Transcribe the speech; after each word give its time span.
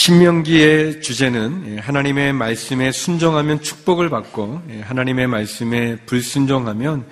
신명기의 0.00 1.02
주제는 1.02 1.78
하나님의 1.78 2.32
말씀에 2.32 2.90
순종하면 2.90 3.60
축복을 3.60 4.08
받고 4.08 4.62
하나님의 4.80 5.26
말씀에 5.26 5.96
불순종하면 6.06 7.04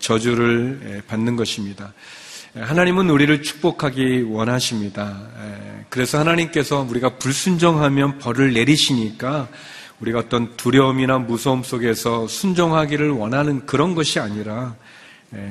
저주를 0.00 1.04
받는 1.06 1.36
것입니다. 1.36 1.94
하나님은 2.56 3.08
우리를 3.08 3.40
축복하기 3.40 4.22
원하십니다. 4.22 5.16
그래서 5.88 6.18
하나님께서 6.18 6.84
우리가 6.90 7.18
불순종하면 7.18 8.18
벌을 8.18 8.52
내리시니까 8.52 9.46
우리가 10.00 10.18
어떤 10.18 10.56
두려움이나 10.56 11.18
무서움 11.18 11.62
속에서 11.62 12.26
순종하기를 12.26 13.10
원하는 13.10 13.64
그런 13.64 13.94
것이 13.94 14.18
아니라 14.18 14.74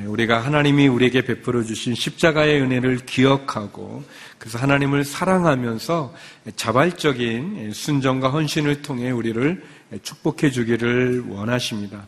우리가 0.05 0.40
하나님이 0.40 0.88
우리에게 0.88 1.22
베풀어 1.23 1.64
주신 1.64 1.96
십자가의 1.96 2.62
은혜를 2.62 3.00
기억하고 3.05 4.04
그래서 4.38 4.58
하나님을 4.58 5.04
사랑하면서 5.04 6.14
자발적인 6.56 7.72
순정과 7.73 8.30
헌신을 8.30 8.82
통해 8.82 9.12
우리를 9.12 9.64
축복해 10.02 10.52
주기를 10.52 11.23
원하십니다. 11.28 12.08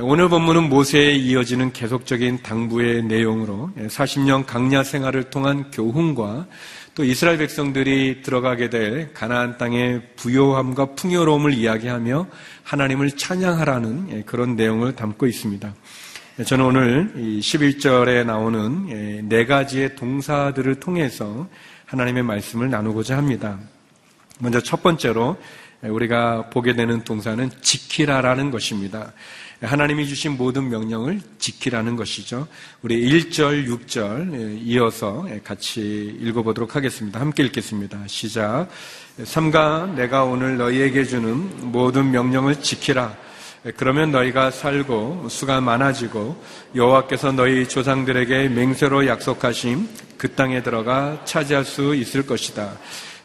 오늘 0.00 0.28
본문은 0.28 0.68
모세에 0.70 1.12
이어지는 1.12 1.72
계속적인 1.72 2.42
당부의 2.42 3.04
내용으로 3.04 3.70
40년 3.76 4.44
강야 4.44 4.82
생활을 4.82 5.30
통한 5.30 5.70
교훈과 5.70 6.46
또 6.94 7.04
이스라엘 7.04 7.38
백성들이 7.38 8.22
들어가게 8.22 8.70
될 8.70 9.12
가나안 9.12 9.58
땅의 9.58 10.02
부요함과 10.16 10.94
풍요로움을 10.94 11.52
이야기하며 11.54 12.26
하나님을 12.62 13.12
찬양하라는 13.12 14.24
그런 14.26 14.56
내용을 14.56 14.94
담고 14.94 15.26
있습니다. 15.26 15.74
저는 16.42 16.64
오늘 16.64 17.12
11절에 17.14 18.26
나오는 18.26 18.88
예, 18.90 19.22
네 19.22 19.46
가지의 19.46 19.94
동사들을 19.94 20.80
통해서 20.80 21.48
하나님의 21.86 22.24
말씀을 22.24 22.70
나누고자 22.70 23.16
합니다. 23.16 23.56
먼저 24.40 24.60
첫 24.60 24.82
번째로 24.82 25.36
우리가 25.82 26.50
보게 26.50 26.74
되는 26.74 27.04
동사는 27.04 27.50
지키라라는 27.60 28.50
것입니다. 28.50 29.12
하나님이 29.62 30.08
주신 30.08 30.36
모든 30.36 30.70
명령을 30.70 31.20
지키라는 31.38 31.94
것이죠. 31.94 32.48
우리 32.82 33.08
1절, 33.08 33.68
6절 33.68 34.34
예, 34.34 34.58
이어서 34.58 35.28
같이 35.44 36.18
읽어보도록 36.20 36.74
하겠습니다. 36.74 37.20
함께 37.20 37.44
읽겠습니다. 37.44 38.08
시작. 38.08 38.66
삼가 39.22 39.92
내가 39.94 40.24
오늘 40.24 40.56
너희에게 40.56 41.04
주는 41.04 41.70
모든 41.70 42.10
명령을 42.10 42.60
지키라. 42.60 43.22
그러면 43.76 44.12
너희가 44.12 44.50
살고 44.50 45.28
수가 45.30 45.62
많아지고 45.62 46.36
여호와께서 46.74 47.32
너희 47.32 47.66
조상들에게 47.66 48.50
맹세로 48.50 49.06
약속하신 49.06 49.88
그 50.18 50.34
땅에 50.34 50.62
들어가 50.62 51.22
차지할 51.24 51.64
수 51.64 51.94
있을 51.94 52.26
것이다. 52.26 52.72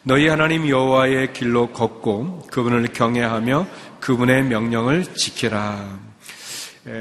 너희 0.03 0.29
하나님 0.29 0.69
여호와의 0.69 1.33
길로 1.33 1.67
걷고 1.71 2.47
그분을 2.51 2.87
경외하며 2.93 3.67
그분의 3.99 4.43
명령을 4.43 5.13
지키라. 5.13 5.99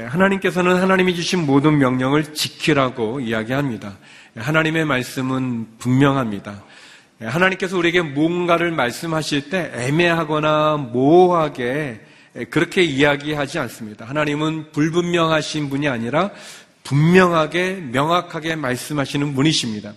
하나님께서는 0.09 0.75
하나님이 0.75 1.15
주신 1.15 1.45
모든 1.45 1.77
명령을 1.77 2.33
지키라고 2.33 3.21
이야기합니다. 3.21 3.97
하나님의 4.35 4.83
말씀은 4.83 5.77
분명합니다. 5.79 6.61
하나님께서 7.21 7.77
우리에게 7.77 8.01
뭔가를 8.01 8.71
말씀하실 8.71 9.49
때 9.49 9.71
애매하거나 9.73 10.89
모호하게 10.91 12.01
그렇게 12.49 12.83
이야기하지 12.83 13.59
않습니다. 13.59 14.05
하나님은 14.05 14.71
불분명하신 14.71 15.69
분이 15.69 15.87
아니라 15.87 16.31
분명하게 16.83 17.75
명확하게 17.91 18.55
말씀하시는 18.55 19.33
분이십니다. 19.33 19.93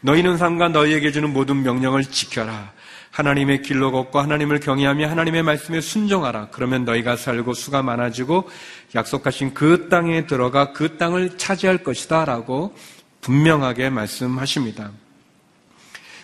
너희는 0.00 0.36
상관 0.36 0.72
너희에게 0.72 1.12
주는 1.12 1.32
모든 1.32 1.62
명령을 1.62 2.04
지켜라. 2.04 2.72
하나님의 3.10 3.62
길로 3.62 3.92
걷고 3.92 4.18
하나님을 4.18 4.58
경외하며 4.60 5.08
하나님의 5.08 5.44
말씀에 5.44 5.80
순종하라. 5.80 6.48
그러면 6.50 6.84
너희가 6.84 7.16
살고 7.16 7.54
수가 7.54 7.82
많아지고 7.82 8.50
약속하신 8.94 9.54
그 9.54 9.88
땅에 9.88 10.26
들어가 10.26 10.72
그 10.72 10.96
땅을 10.98 11.38
차지할 11.38 11.78
것이다. 11.84 12.24
라고 12.24 12.76
분명하게 13.20 13.90
말씀하십니다. 13.90 14.90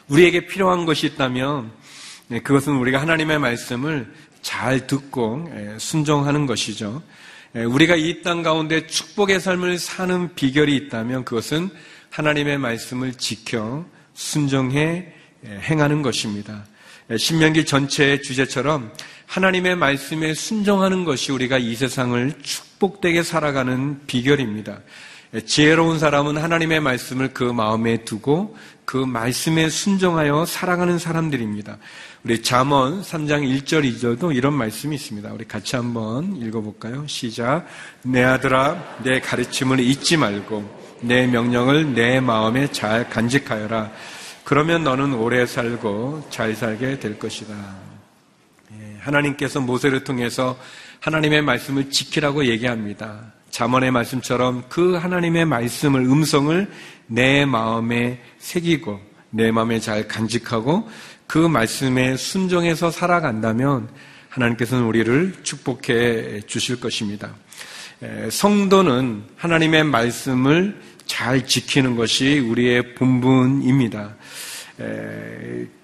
우리에게 0.08 0.46
필요한 0.46 0.84
것이 0.84 1.06
있다면 1.06 1.70
네, 2.26 2.40
그것은 2.40 2.74
우리가 2.74 3.00
하나님의 3.00 3.38
말씀을 3.38 4.12
잘 4.42 4.86
듣고 4.86 5.48
순종하는 5.78 6.46
것이죠. 6.46 7.02
우리가 7.54 7.96
이 7.96 8.22
땅 8.22 8.42
가운데 8.42 8.86
축복의 8.86 9.40
삶을 9.40 9.78
사는 9.78 10.34
비결이 10.34 10.76
있다면 10.76 11.24
그것은 11.24 11.70
하나님의 12.10 12.58
말씀을 12.58 13.14
지켜 13.14 13.84
순종해 14.14 15.12
행하는 15.44 16.02
것입니다. 16.02 16.64
신명기 17.16 17.64
전체의 17.64 18.22
주제처럼 18.22 18.92
하나님의 19.26 19.76
말씀에 19.76 20.34
순종하는 20.34 21.04
것이 21.04 21.32
우리가 21.32 21.58
이 21.58 21.74
세상을 21.74 22.34
축복되게 22.42 23.22
살아가는 23.22 24.00
비결입니다. 24.06 24.80
지혜로운 25.46 25.98
사람은 25.98 26.36
하나님의 26.36 26.80
말씀을 26.80 27.32
그 27.32 27.44
마음에 27.44 28.04
두고 28.04 28.56
그 28.90 28.96
말씀에 28.96 29.68
순종하여 29.68 30.44
살아가는 30.46 30.98
사람들입니다. 30.98 31.78
우리 32.24 32.42
잠언 32.42 33.02
3장 33.02 33.44
1절 33.62 33.84
2절도 33.88 34.34
이런 34.34 34.52
말씀이 34.52 34.96
있습니다. 34.96 35.32
우리 35.32 35.44
같이 35.46 35.76
한번 35.76 36.34
읽어볼까요? 36.34 37.06
시작. 37.06 37.68
내 38.02 38.24
아들아, 38.24 38.96
내 39.04 39.20
가르침을 39.20 39.78
잊지 39.78 40.16
말고 40.16 40.98
내 41.02 41.28
명령을 41.28 41.94
내 41.94 42.18
마음에 42.18 42.66
잘 42.72 43.08
간직하여라. 43.08 43.92
그러면 44.42 44.82
너는 44.82 45.14
오래 45.14 45.46
살고 45.46 46.26
잘 46.28 46.56
살게 46.56 46.98
될 46.98 47.16
것이다. 47.16 47.54
예, 48.72 48.96
하나님께서 48.98 49.60
모세를 49.60 50.02
통해서 50.02 50.58
하나님의 50.98 51.42
말씀을 51.42 51.90
지키라고 51.92 52.46
얘기합니다. 52.46 53.34
잠언의 53.50 53.92
말씀처럼 53.92 54.64
그 54.68 54.94
하나님의 54.94 55.44
말씀을 55.44 56.00
음성을 56.00 56.68
내 57.12 57.44
마음에 57.44 58.20
새기고 58.38 59.00
내 59.30 59.50
마음에 59.50 59.80
잘 59.80 60.06
간직하고 60.06 60.88
그 61.26 61.38
말씀에 61.38 62.16
순종해서 62.16 62.92
살아간다면 62.92 63.88
하나님께서는 64.28 64.84
우리를 64.84 65.34
축복해 65.42 66.42
주실 66.46 66.78
것입니다. 66.78 67.34
성도는 68.30 69.24
하나님의 69.36 69.84
말씀을 69.84 70.80
잘 71.06 71.46
지키는 71.46 71.96
것이 71.96 72.38
우리의 72.38 72.94
본분입니다. 72.94 74.14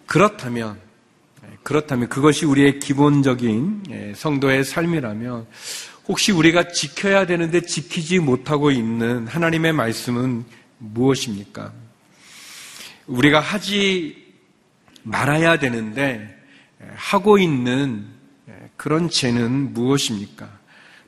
그렇다면, 0.06 0.78
그렇다면 1.64 2.08
그것이 2.08 2.47
우리의 2.47 2.78
기본적인 2.78 4.14
성도의 4.14 4.62
삶이라면 4.62 5.47
혹시 6.06 6.31
우리가 6.31 6.69
지켜야 6.69 7.26
되는데 7.26 7.62
지키지 7.62 8.20
못하고 8.20 8.70
있는 8.70 9.26
하나님의 9.26 9.72
말씀은 9.72 10.44
무엇입니까? 10.78 11.72
우리가 13.06 13.41
하지 13.41 14.34
말아야 15.03 15.59
되는데 15.59 16.37
하고 16.94 17.38
있는 17.38 18.06
그런 18.76 19.09
죄는 19.09 19.72
무엇입니까? 19.72 20.59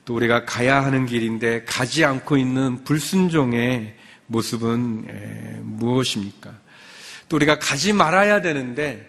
또 0.04 0.14
우리가 0.14 0.44
가야 0.44 0.82
하는 0.84 1.06
길인데 1.06 1.64
가지 1.64 2.04
않고 2.04 2.36
있는 2.36 2.84
불순종의 2.84 3.96
모습은 4.26 5.66
무엇입니까? 5.76 6.52
또 7.28 7.36
우리가 7.36 7.58
가지 7.58 7.92
말아야 7.92 8.40
되는데 8.40 9.06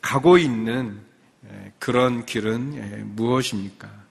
가고 0.00 0.38
있는 0.38 1.00
그런 1.78 2.26
길은 2.26 3.14
무엇입니까? 3.14 4.05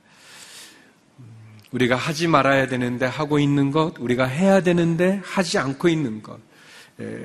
우리가 1.76 1.98
하지 1.98 2.28
말아야 2.28 2.68
되는데 2.68 3.06
하고 3.06 3.38
있는 3.38 3.70
것, 3.70 3.96
우리가 4.00 4.24
해야 4.26 4.62
되는데 4.62 5.22
하지 5.26 5.58
않고 5.58 5.90
있는 5.90 6.24
것. 6.24 6.40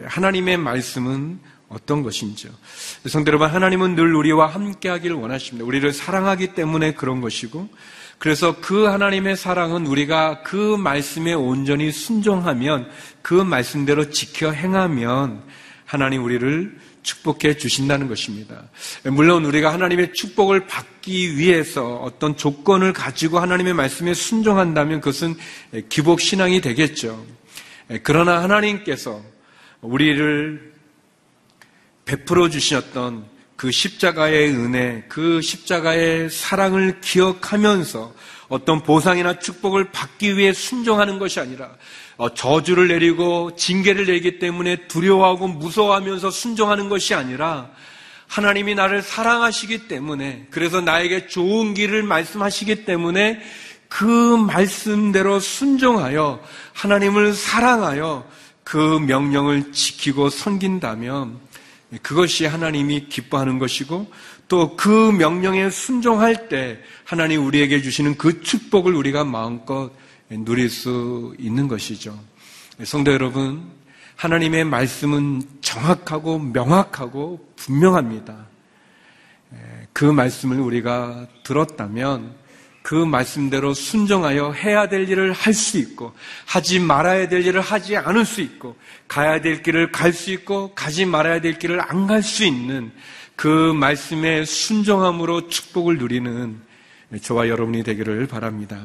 하나님의 0.06 0.56
말씀은 0.56 1.38
어떤 1.68 2.02
것인지요. 2.02 2.50
성도 3.06 3.28
여러분, 3.28 3.48
하나님은 3.48 3.94
늘 3.94 4.12
우리와 4.12 4.48
함께 4.48 4.88
하기를 4.88 5.14
원하십니다. 5.14 5.64
우리를 5.64 5.92
사랑하기 5.92 6.54
때문에 6.54 6.94
그런 6.94 7.20
것이고, 7.20 7.68
그래서 8.18 8.56
그 8.60 8.86
하나님의 8.86 9.36
사랑은 9.36 9.86
우리가 9.86 10.42
그 10.42 10.76
말씀에 10.76 11.32
온전히 11.32 11.92
순종하면, 11.92 12.90
그 13.22 13.34
말씀대로 13.34 14.10
지켜 14.10 14.50
행하면, 14.50 15.44
하나님 15.84 16.24
우리를 16.24 16.76
축복해 17.02 17.56
주신다는 17.56 18.08
것입니다. 18.08 18.68
물론 19.04 19.44
우리가 19.44 19.72
하나님의 19.72 20.12
축복을 20.12 20.66
받기 20.66 21.36
위해서 21.36 21.96
어떤 21.96 22.36
조건을 22.36 22.92
가지고 22.92 23.38
하나님의 23.38 23.74
말씀에 23.74 24.14
순종한다면 24.14 25.00
그것은 25.00 25.36
기복 25.88 26.20
신앙이 26.20 26.60
되겠죠. 26.60 27.24
그러나 28.02 28.42
하나님께서 28.42 29.22
우리를 29.80 30.72
베풀어 32.04 32.48
주셨던 32.50 33.24
그 33.56 33.70
십자가의 33.70 34.50
은혜, 34.50 35.04
그 35.08 35.42
십자가의 35.42 36.30
사랑을 36.30 37.00
기억하면서 37.00 38.14
어떤 38.50 38.82
보상이나 38.82 39.38
축복을 39.38 39.92
받기 39.92 40.36
위해 40.36 40.52
순종하는 40.52 41.18
것이 41.18 41.38
아니라 41.40 41.70
어, 42.16 42.34
저주를 42.34 42.88
내리고 42.88 43.54
징계를 43.56 44.06
내기 44.06 44.38
때문에 44.38 44.88
두려워하고 44.88 45.48
무서워하면서 45.48 46.30
순종하는 46.30 46.88
것이 46.88 47.14
아니라 47.14 47.70
하나님이 48.26 48.74
나를 48.74 49.02
사랑하시기 49.02 49.88
때문에 49.88 50.48
그래서 50.50 50.80
나에게 50.80 51.28
좋은 51.28 51.74
길을 51.74 52.02
말씀하시기 52.02 52.84
때문에 52.84 53.40
그 53.88 54.04
말씀대로 54.04 55.40
순종하여 55.40 56.40
하나님을 56.72 57.32
사랑하여 57.32 58.28
그 58.64 58.76
명령을 58.76 59.72
지키고 59.72 60.28
섬긴다면 60.28 61.38
그것이 62.02 62.46
하나님이 62.46 63.06
기뻐하는 63.08 63.58
것이고 63.58 64.10
또 64.50 64.76
그 64.76 65.12
명령에 65.12 65.70
순종할 65.70 66.48
때 66.48 66.80
하나님 67.04 67.46
우리에게 67.46 67.80
주시는 67.80 68.18
그 68.18 68.42
축복을 68.42 68.94
우리가 68.94 69.24
마음껏 69.24 69.92
누릴 70.28 70.68
수 70.68 71.34
있는 71.38 71.68
것이죠. 71.68 72.18
성도 72.82 73.12
여러분, 73.12 73.70
하나님의 74.16 74.64
말씀은 74.64 75.42
정확하고 75.60 76.40
명확하고 76.40 77.52
분명합니다. 77.54 78.46
그 79.92 80.04
말씀을 80.04 80.58
우리가 80.58 81.28
들었다면 81.44 82.34
그 82.90 82.96
말씀대로 82.96 83.72
순종하여 83.72 84.50
해야 84.50 84.88
될 84.88 85.08
일을 85.08 85.30
할 85.32 85.54
수 85.54 85.78
있고 85.78 86.12
하지 86.44 86.80
말아야 86.80 87.28
될 87.28 87.46
일을 87.46 87.60
하지 87.60 87.96
않을 87.96 88.24
수 88.24 88.40
있고 88.40 88.74
가야 89.06 89.40
될 89.40 89.62
길을 89.62 89.92
갈 89.92 90.12
수 90.12 90.32
있고 90.32 90.74
가지 90.74 91.06
말아야 91.06 91.40
될 91.40 91.56
길을 91.56 91.80
안 91.80 92.08
갈 92.08 92.20
수 92.20 92.44
있는 92.44 92.90
그 93.36 93.72
말씀의 93.74 94.44
순종함으로 94.44 95.48
축복을 95.48 95.98
누리는 95.98 96.60
저와 97.22 97.48
여러분이 97.48 97.84
되기를 97.84 98.26
바랍니다. 98.26 98.84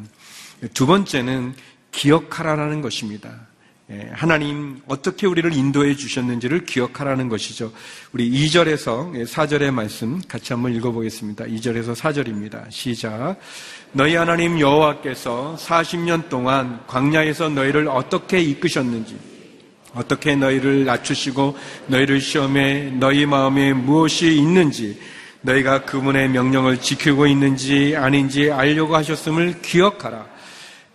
두 0.75 0.86
번째는 0.86 1.56
기억하라는 1.92 2.81
것입니다. 2.81 3.48
예, 3.91 4.09
하나님 4.13 4.81
어떻게 4.87 5.27
우리를 5.27 5.53
인도해 5.53 5.95
주셨는지를 5.95 6.65
기억하라는 6.65 7.29
것이죠. 7.29 7.71
우리 8.13 8.31
2절에서 8.31 9.27
4절의 9.27 9.71
말씀 9.71 10.19
같이 10.27 10.53
한번 10.53 10.73
읽어보겠습니다. 10.73 11.45
2절에서 11.45 11.95
4절입니다. 11.95 12.65
시작. 12.71 13.35
너희 13.91 14.15
하나님 14.15 14.59
여호와께서 14.59 15.55
40년 15.59 16.29
동안 16.29 16.79
광야에서 16.87 17.49
너희를 17.49 17.87
어떻게 17.87 18.41
이끄셨는지 18.41 19.19
어떻게 19.93 20.35
너희를 20.35 20.85
낮추시고 20.85 21.55
너희를 21.85 22.19
시험해 22.19 22.95
너희 22.99 23.27
마음에 23.27 23.71
무엇이 23.71 24.35
있는지 24.35 24.99
너희가 25.41 25.85
그분의 25.85 26.29
명령을 26.29 26.81
지키고 26.81 27.27
있는지 27.27 27.95
아닌지 27.95 28.51
알려고 28.51 28.95
하셨음을 28.95 29.61
기억하라. 29.61 30.34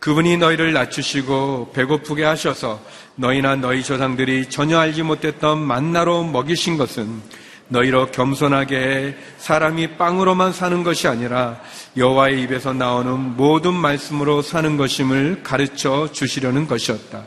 그분이 0.00 0.38
너희를 0.38 0.72
낮추시고 0.72 1.72
배고프게 1.74 2.24
하셔서 2.24 2.80
너희나 3.16 3.56
너희 3.56 3.82
조상들이 3.82 4.48
전혀 4.48 4.78
알지 4.78 5.02
못했던 5.02 5.58
만나로 5.58 6.24
먹이신 6.24 6.78
것은 6.78 7.20
너희로 7.68 8.06
겸손하게 8.06 9.16
사람이 9.38 9.98
빵으로만 9.98 10.52
사는 10.52 10.82
것이 10.82 11.06
아니라 11.06 11.60
여호와의 11.96 12.42
입에서 12.42 12.72
나오는 12.72 13.36
모든 13.36 13.74
말씀으로 13.74 14.42
사는 14.42 14.76
것임을 14.76 15.42
가르쳐 15.42 16.10
주시려는 16.10 16.66
것이었다. 16.66 17.26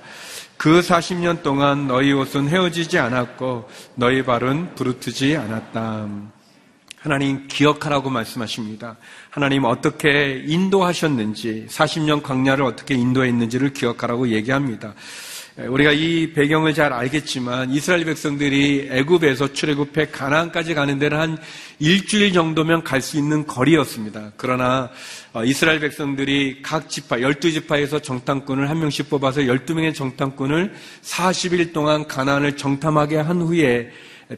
그 0.57 0.81
40년 0.81 1.43
동안 1.43 1.87
너희 1.87 2.11
옷은 2.11 2.49
헤어지지 2.49 2.97
않았고 2.97 3.69
너희 3.95 4.23
발은 4.23 4.75
부르트지 4.75 5.37
않았다. 5.37 6.32
하나님 7.03 7.49
기억하라고 7.49 8.09
말씀하십니다. 8.09 8.95
하나님 9.29 9.65
어떻게 9.65 10.41
인도하셨는지 10.47 11.65
40년 11.69 12.23
광야를 12.23 12.63
어떻게 12.63 12.95
인도했는지를 12.95 13.73
기억하라고 13.73 14.29
얘기합니다. 14.29 14.93
우리가 15.57 15.91
이 15.91 16.31
배경을 16.31 16.73
잘 16.73 16.93
알겠지만 16.93 17.71
이스라엘 17.71 18.05
백성들이 18.05 18.87
애굽에서 18.89 19.51
출애굽해 19.51 20.11
가나안까지 20.11 20.75
가는 20.75 20.97
데는 20.97 21.19
한 21.19 21.37
일주일 21.79 22.31
정도면 22.31 22.85
갈 22.85 23.01
수 23.01 23.17
있는 23.17 23.45
거리였습니다. 23.45 24.31
그러나 24.37 24.89
어, 25.33 25.43
이스라엘 25.43 25.81
백성들이 25.81 26.61
각 26.61 26.89
지파 26.89 27.17
12지파에서 27.17 28.01
정탐꾼을 28.01 28.69
한 28.69 28.79
명씩 28.79 29.09
뽑아서 29.09 29.41
12명의 29.41 29.93
정탐꾼을 29.93 30.73
40일 31.01 31.73
동안 31.73 32.07
가나안을 32.07 32.55
정탐하게 32.55 33.17
한 33.17 33.41
후에 33.41 33.91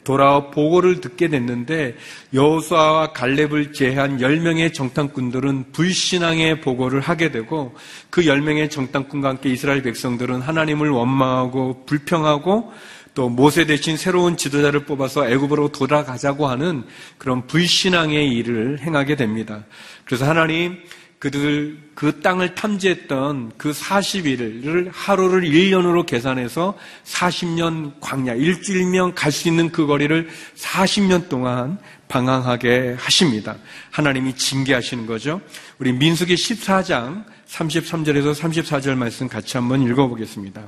돌아와 0.04 0.50
보고를 0.50 1.00
듣게 1.00 1.28
됐는데 1.28 1.96
여호수아와 2.34 3.12
갈렙을 3.12 3.72
제외한 3.72 4.18
10명의 4.18 4.72
정탐꾼들은 4.74 5.72
불신앙의 5.72 6.60
보고를 6.60 7.00
하게 7.00 7.30
되고 7.30 7.74
그 8.10 8.22
10명의 8.22 8.70
정탐꾼과 8.70 9.28
함께 9.28 9.50
이스라엘 9.50 9.82
백성들은 9.82 10.40
하나님을 10.40 10.90
원망하고 10.90 11.84
불평하고 11.86 12.72
또 13.16 13.30
모세 13.30 13.64
대신 13.64 13.96
새로운 13.96 14.36
지도자를 14.36 14.84
뽑아서 14.84 15.26
애굽으로 15.26 15.72
돌아가자고 15.72 16.48
하는 16.48 16.84
그런 17.16 17.46
불신앙의 17.46 18.28
일을 18.28 18.80
행하게 18.80 19.16
됩니다. 19.16 19.64
그래서 20.04 20.26
하나님 20.26 20.76
그들 21.18 21.78
그 21.94 22.20
땅을 22.20 22.54
탐지했던 22.54 23.52
그 23.56 23.72
40일을 23.72 24.90
하루를 24.92 25.42
1년으로 25.42 26.04
계산해서 26.04 26.76
40년 27.04 27.94
광야, 28.00 28.34
일주일면 28.34 29.14
갈 29.14 29.32
수 29.32 29.48
있는 29.48 29.70
그 29.70 29.86
거리를 29.86 30.28
40년 30.56 31.28
동안 31.28 31.78
방황하게 32.08 32.96
하십니다. 32.98 33.56
하나님이 33.90 34.36
징계하시는 34.36 35.06
거죠. 35.06 35.40
우리 35.78 35.92
민수기 35.92 36.34
14장 36.34 37.24
33절에서 37.48 38.34
34절 38.34 38.94
말씀 38.94 39.28
같이 39.28 39.56
한번 39.56 39.82
읽어보겠습니다. 39.82 40.62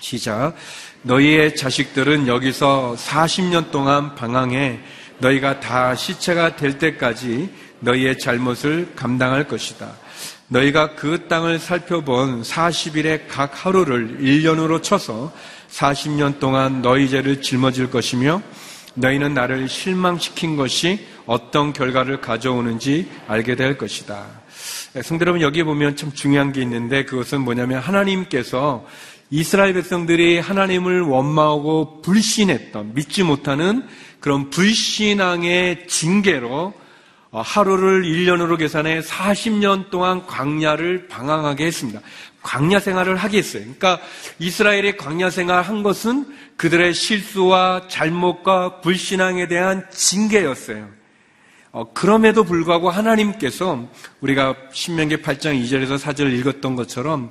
시작. 0.00 0.54
너희의 1.02 1.56
자식들은 1.56 2.26
여기서 2.28 2.96
40년 2.98 3.70
동안 3.70 4.14
방황해 4.14 4.80
너희가 5.18 5.60
다 5.60 5.94
시체가 5.94 6.56
될 6.56 6.78
때까지 6.78 7.50
너희의 7.80 8.18
잘못을 8.18 8.92
감당할 8.96 9.48
것이다. 9.48 9.92
너희가 10.48 10.94
그 10.94 11.26
땅을 11.28 11.58
살펴본 11.58 12.42
40일의 12.42 13.22
각 13.28 13.66
하루를 13.66 14.18
1년으로 14.20 14.82
쳐서 14.82 15.32
40년 15.70 16.38
동안 16.38 16.82
너희 16.82 17.08
죄를 17.08 17.42
짊어질 17.42 17.90
것이며 17.90 18.42
너희는 18.94 19.34
나를 19.34 19.68
실망시킨 19.68 20.56
것이 20.56 21.06
어떤 21.26 21.72
결과를 21.72 22.20
가져오는지 22.20 23.10
알게 23.26 23.56
될 23.56 23.76
것이다. 23.76 24.24
성대 25.02 25.24
여러분 25.24 25.42
여기 25.42 25.62
보면 25.62 25.96
참 25.96 26.12
중요한 26.12 26.52
게 26.52 26.62
있는데 26.62 27.04
그것은 27.04 27.42
뭐냐면 27.42 27.80
하나님께서 27.80 28.86
이스라엘 29.28 29.74
백성들이 29.74 30.38
하나님을 30.38 31.02
원망하고 31.02 32.00
불신했던 32.00 32.94
믿지 32.94 33.22
못하는 33.24 33.86
그런 34.20 34.50
불신앙의 34.50 35.88
징계로 35.88 36.72
어, 36.72 36.85
하루를 37.42 38.02
1년으로 38.02 38.58
계산해 38.58 39.00
40년 39.00 39.90
동안 39.90 40.26
광야를 40.26 41.08
방황하게 41.08 41.66
했습니다. 41.66 42.00
광야 42.42 42.78
생활을 42.78 43.16
하게 43.16 43.38
했어요. 43.38 43.62
그러니까 43.62 44.00
이스라엘의 44.38 44.96
광야 44.96 45.30
생활 45.30 45.62
한 45.62 45.82
것은 45.82 46.26
그들의 46.56 46.94
실수와 46.94 47.88
잘못과 47.88 48.80
불신앙에 48.80 49.48
대한 49.48 49.84
징계였어요. 49.90 50.88
어, 51.72 51.92
그럼에도 51.92 52.44
불구하고 52.44 52.88
하나님께서 52.88 53.86
우리가 54.20 54.54
신명기 54.72 55.18
8장 55.18 55.62
2절에서 55.62 55.98
4절 55.98 56.32
읽었던 56.38 56.76
것처럼 56.76 57.28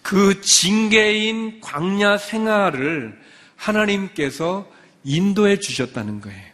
그 0.00 0.40
징계인 0.40 1.60
광야 1.60 2.16
생활을 2.18 3.18
하나님께서 3.56 4.66
인도해 5.04 5.58
주셨다는 5.58 6.20
거예요. 6.20 6.51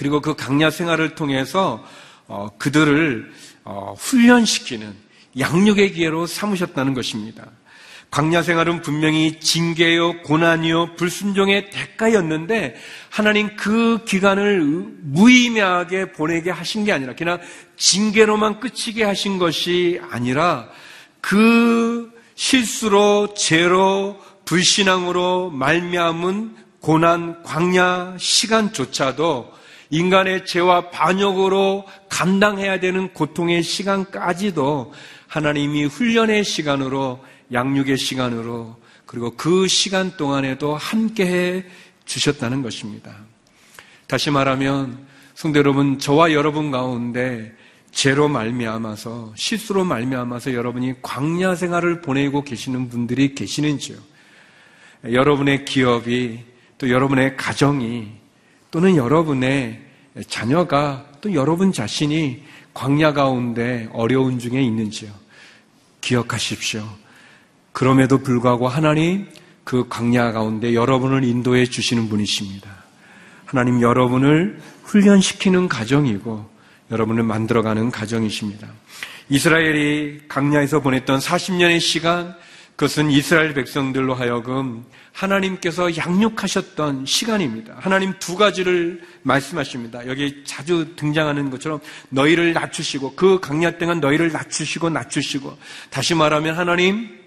그리고 0.00 0.22
그 0.22 0.34
강야 0.34 0.70
생활을 0.70 1.14
통해서 1.14 1.84
어, 2.26 2.48
그들을 2.56 3.30
어, 3.64 3.94
훈련시키는 3.98 4.94
양육의 5.38 5.92
기회로 5.92 6.26
삼으셨다는 6.26 6.94
것입니다. 6.94 7.44
광야 8.10 8.40
생활은 8.40 8.80
분명히 8.80 9.38
징계요, 9.40 10.22
고난이요, 10.22 10.96
불순종의 10.96 11.68
대가였는데 11.68 12.76
하나님 13.10 13.54
그 13.56 14.02
기간을 14.06 14.62
무의미하게 15.02 16.12
보내게 16.12 16.50
하신 16.50 16.86
게 16.86 16.92
아니라 16.92 17.14
그냥 17.14 17.38
징계로만 17.76 18.60
끝이게 18.60 19.04
하신 19.04 19.36
것이 19.36 20.00
아니라 20.10 20.70
그 21.20 22.10
실수로 22.36 23.34
죄로 23.34 24.18
불신앙으로 24.46 25.50
말미암은 25.50 26.56
고난 26.80 27.42
광야 27.42 28.14
시간조차도 28.18 29.59
인간의 29.90 30.46
죄와 30.46 30.90
반역으로 30.90 31.84
감당해야 32.08 32.80
되는 32.80 33.12
고통의 33.12 33.62
시간까지도 33.62 34.92
하나님이 35.26 35.84
훈련의 35.84 36.44
시간으로 36.44 37.24
양육의 37.52 37.98
시간으로 37.98 38.76
그리고 39.04 39.32
그 39.36 39.66
시간 39.66 40.16
동안에도 40.16 40.76
함께 40.76 41.26
해 41.26 41.64
주셨다는 42.04 42.62
것입니다. 42.62 43.16
다시 44.06 44.30
말하면 44.30 45.06
성대 45.34 45.58
여러분 45.58 45.98
저와 45.98 46.32
여러분 46.32 46.70
가운데 46.70 47.52
죄로 47.90 48.28
말미암아서 48.28 49.32
실수로 49.36 49.84
말미암아서 49.84 50.54
여러분이 50.54 51.02
광야 51.02 51.56
생활을 51.56 52.00
보내고 52.00 52.44
계시는 52.44 52.88
분들이 52.88 53.34
계시는지요? 53.34 53.96
여러분의 55.04 55.64
기업이 55.64 56.44
또 56.78 56.90
여러분의 56.90 57.36
가정이 57.36 58.19
또는 58.70 58.96
여러분의 58.96 59.80
자녀가 60.28 61.06
또 61.20 61.34
여러분 61.34 61.72
자신이 61.72 62.42
광야 62.74 63.12
가운데 63.12 63.88
어려운 63.92 64.38
중에 64.38 64.62
있는지요. 64.62 65.10
기억하십시오. 66.00 66.84
그럼에도 67.72 68.18
불구하고 68.18 68.68
하나님 68.68 69.28
그 69.64 69.86
광야 69.88 70.32
가운데 70.32 70.74
여러분을 70.74 71.24
인도해 71.24 71.66
주시는 71.66 72.08
분이십니다. 72.08 72.68
하나님 73.44 73.80
여러분을 73.82 74.60
훈련시키는 74.84 75.68
가정이고 75.68 76.48
여러분을 76.90 77.22
만들어가는 77.22 77.90
가정이십니다. 77.90 78.68
이스라엘이 79.28 80.22
강야에서 80.28 80.80
보냈던 80.80 81.20
40년의 81.20 81.80
시간, 81.80 82.34
그것은 82.80 83.10
이스라엘 83.10 83.52
백성들로 83.52 84.14
하여금 84.14 84.86
하나님께서 85.12 85.98
양육하셨던 85.98 87.04
시간입니다. 87.04 87.76
하나님 87.78 88.14
두 88.18 88.36
가지를 88.36 89.02
말씀하십니다. 89.20 90.06
여기 90.06 90.42
자주 90.46 90.96
등장하는 90.96 91.50
것처럼 91.50 91.80
너희를 92.08 92.54
낮추시고 92.54 93.16
그 93.16 93.38
강야 93.38 93.72
때는 93.72 94.00
너희를 94.00 94.32
낮추시고 94.32 94.88
낮추시고 94.88 95.58
다시 95.90 96.14
말하면 96.14 96.56
하나님 96.56 97.20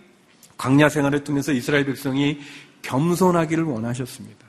광야 0.57 0.89
생활을 0.89 1.24
통해서 1.24 1.51
이스라엘 1.51 1.86
백성이 1.86 2.39
겸손하기를 2.81 3.63
원하셨습니다. 3.63 4.48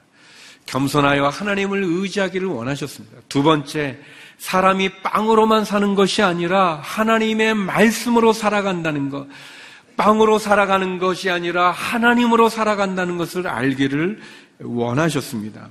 겸손하여 0.64 1.28
하나님을 1.28 1.84
의지하기를 1.84 2.48
원하셨습니다. 2.48 3.18
두 3.28 3.42
번째, 3.42 3.98
사람이 4.38 5.02
빵으로만 5.02 5.66
사는 5.66 5.94
것이 5.94 6.22
아니라 6.22 6.80
하나님의 6.82 7.56
말씀으로 7.56 8.32
살아간다는 8.32 9.10
것. 9.10 9.26
빵으로 9.96 10.38
살아가는 10.38 10.98
것이 10.98 11.30
아니라 11.30 11.70
하나님으로 11.70 12.48
살아간다는 12.48 13.16
것을 13.16 13.46
알기를 13.46 14.20
원하셨습니다. 14.60 15.68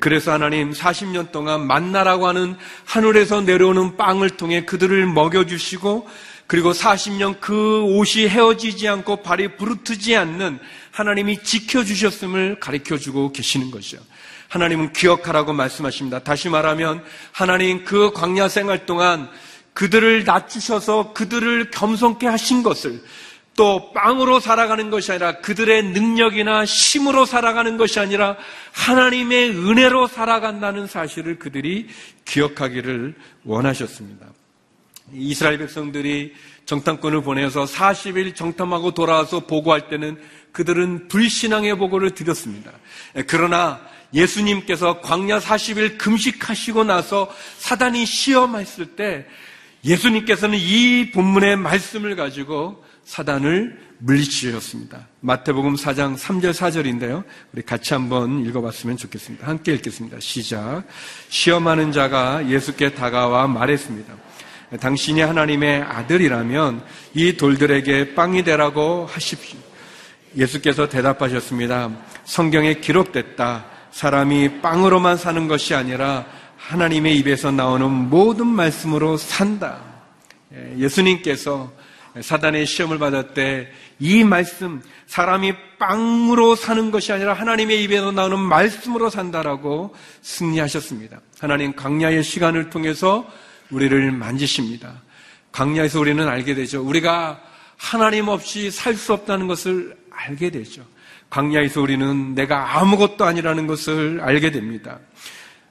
그래서 0.00 0.32
하나님 0.32 0.72
40년 0.72 1.32
동안 1.32 1.66
만나라고 1.66 2.26
하는 2.26 2.56
하늘에서 2.84 3.40
내려오는 3.40 3.96
빵을 3.96 4.30
통해 4.30 4.64
그들을 4.64 5.06
먹여주시고 5.06 6.06
그리고 6.46 6.72
40년 6.72 7.40
그 7.40 7.82
옷이 7.82 8.28
헤어지지 8.28 8.88
않고 8.88 9.16
발이 9.22 9.56
부르트지 9.56 10.16
않는 10.16 10.58
하나님이 10.90 11.42
지켜주셨음을 11.42 12.58
가르쳐 12.60 12.96
주고 12.96 13.32
계시는 13.32 13.70
것이죠. 13.70 13.98
하나님은 14.48 14.92
기억하라고 14.94 15.52
말씀하십니다. 15.52 16.20
다시 16.20 16.48
말하면 16.48 17.04
하나님 17.32 17.84
그 17.84 18.12
광야 18.12 18.48
생활 18.48 18.86
동안 18.86 19.28
그들을 19.78 20.24
낮추셔서 20.24 21.12
그들을 21.12 21.70
겸손케 21.70 22.26
하신 22.26 22.64
것을 22.64 23.00
또 23.54 23.92
빵으로 23.92 24.40
살아가는 24.40 24.90
것이 24.90 25.12
아니라 25.12 25.38
그들의 25.38 25.84
능력이나 25.84 26.64
힘으로 26.64 27.24
살아가는 27.24 27.76
것이 27.76 28.00
아니라 28.00 28.36
하나님의 28.72 29.50
은혜로 29.50 30.08
살아간다는 30.08 30.88
사실을 30.88 31.38
그들이 31.38 31.86
기억하기를 32.24 33.14
원하셨습니다. 33.44 34.26
이스라엘 35.12 35.58
백성들이 35.58 36.34
정탐꾼을 36.66 37.22
보내서 37.22 37.64
40일 37.64 38.34
정탐하고 38.34 38.94
돌아와서 38.94 39.46
보고할 39.46 39.88
때는 39.88 40.18
그들은 40.50 41.06
불신앙의 41.06 41.78
보고를 41.78 42.16
드렸습니다. 42.16 42.72
그러나 43.28 43.80
예수님께서 44.12 45.00
광야 45.02 45.38
40일 45.38 45.98
금식하시고 45.98 46.82
나서 46.82 47.32
사단이 47.58 48.06
시험했을 48.06 48.96
때 48.96 49.26
예수님께서는 49.84 50.58
이 50.58 51.10
본문의 51.12 51.56
말씀을 51.56 52.16
가지고 52.16 52.84
사단을 53.04 53.88
물리치셨습니다. 53.98 55.08
마태복음 55.20 55.74
4장 55.74 56.16
3절 56.16 56.52
4절인데요. 56.52 57.24
우리 57.52 57.62
같이 57.62 57.94
한번 57.94 58.44
읽어봤으면 58.46 58.96
좋겠습니다. 58.96 59.46
함께 59.46 59.74
읽겠습니다. 59.74 60.18
시작. 60.20 60.84
시험하는 61.28 61.92
자가 61.92 62.48
예수께 62.48 62.94
다가와 62.94 63.48
말했습니다. 63.48 64.14
당신이 64.80 65.20
하나님의 65.20 65.82
아들이라면 65.82 66.84
이 67.14 67.36
돌들에게 67.36 68.14
빵이 68.14 68.44
되라고 68.44 69.06
하십시오. 69.06 69.58
예수께서 70.36 70.88
대답하셨습니다. 70.88 71.90
성경에 72.24 72.74
기록됐다. 72.74 73.64
사람이 73.90 74.60
빵으로만 74.60 75.16
사는 75.16 75.48
것이 75.48 75.74
아니라 75.74 76.26
하나님의 76.68 77.16
입에서 77.18 77.50
나오는 77.50 77.90
모든 77.90 78.46
말씀으로 78.46 79.16
산다. 79.16 79.80
예, 80.54 80.78
예수님께서 80.78 81.72
사단의 82.20 82.66
시험을 82.66 82.98
받을 82.98 83.34
때 83.34 83.68
이 84.00 84.22
말씀, 84.22 84.80
사람이 85.06 85.54
빵으로 85.78 86.54
사는 86.54 86.90
것이 86.90 87.12
아니라 87.12 87.32
하나님의 87.32 87.82
입에서 87.82 88.12
나오는 88.12 88.38
말씀으로 88.38 89.10
산다라고 89.10 89.94
승리하셨습니다. 90.22 91.20
하나님 91.40 91.74
강야의 91.74 92.22
시간을 92.22 92.70
통해서 92.70 93.28
우리를 93.70 94.12
만지십니다. 94.12 95.02
강야에서 95.50 95.98
우리는 95.98 96.28
알게 96.28 96.54
되죠. 96.54 96.82
우리가 96.82 97.40
하나님 97.76 98.28
없이 98.28 98.70
살 98.70 98.94
수 98.94 99.12
없다는 99.12 99.48
것을 99.48 99.96
알게 100.10 100.50
되죠. 100.50 100.84
광야에서 101.30 101.80
우리는 101.80 102.34
내가 102.34 102.78
아무것도 102.78 103.24
아니라는 103.24 103.66
것을 103.66 104.20
알게 104.22 104.52
됩니다. 104.52 104.98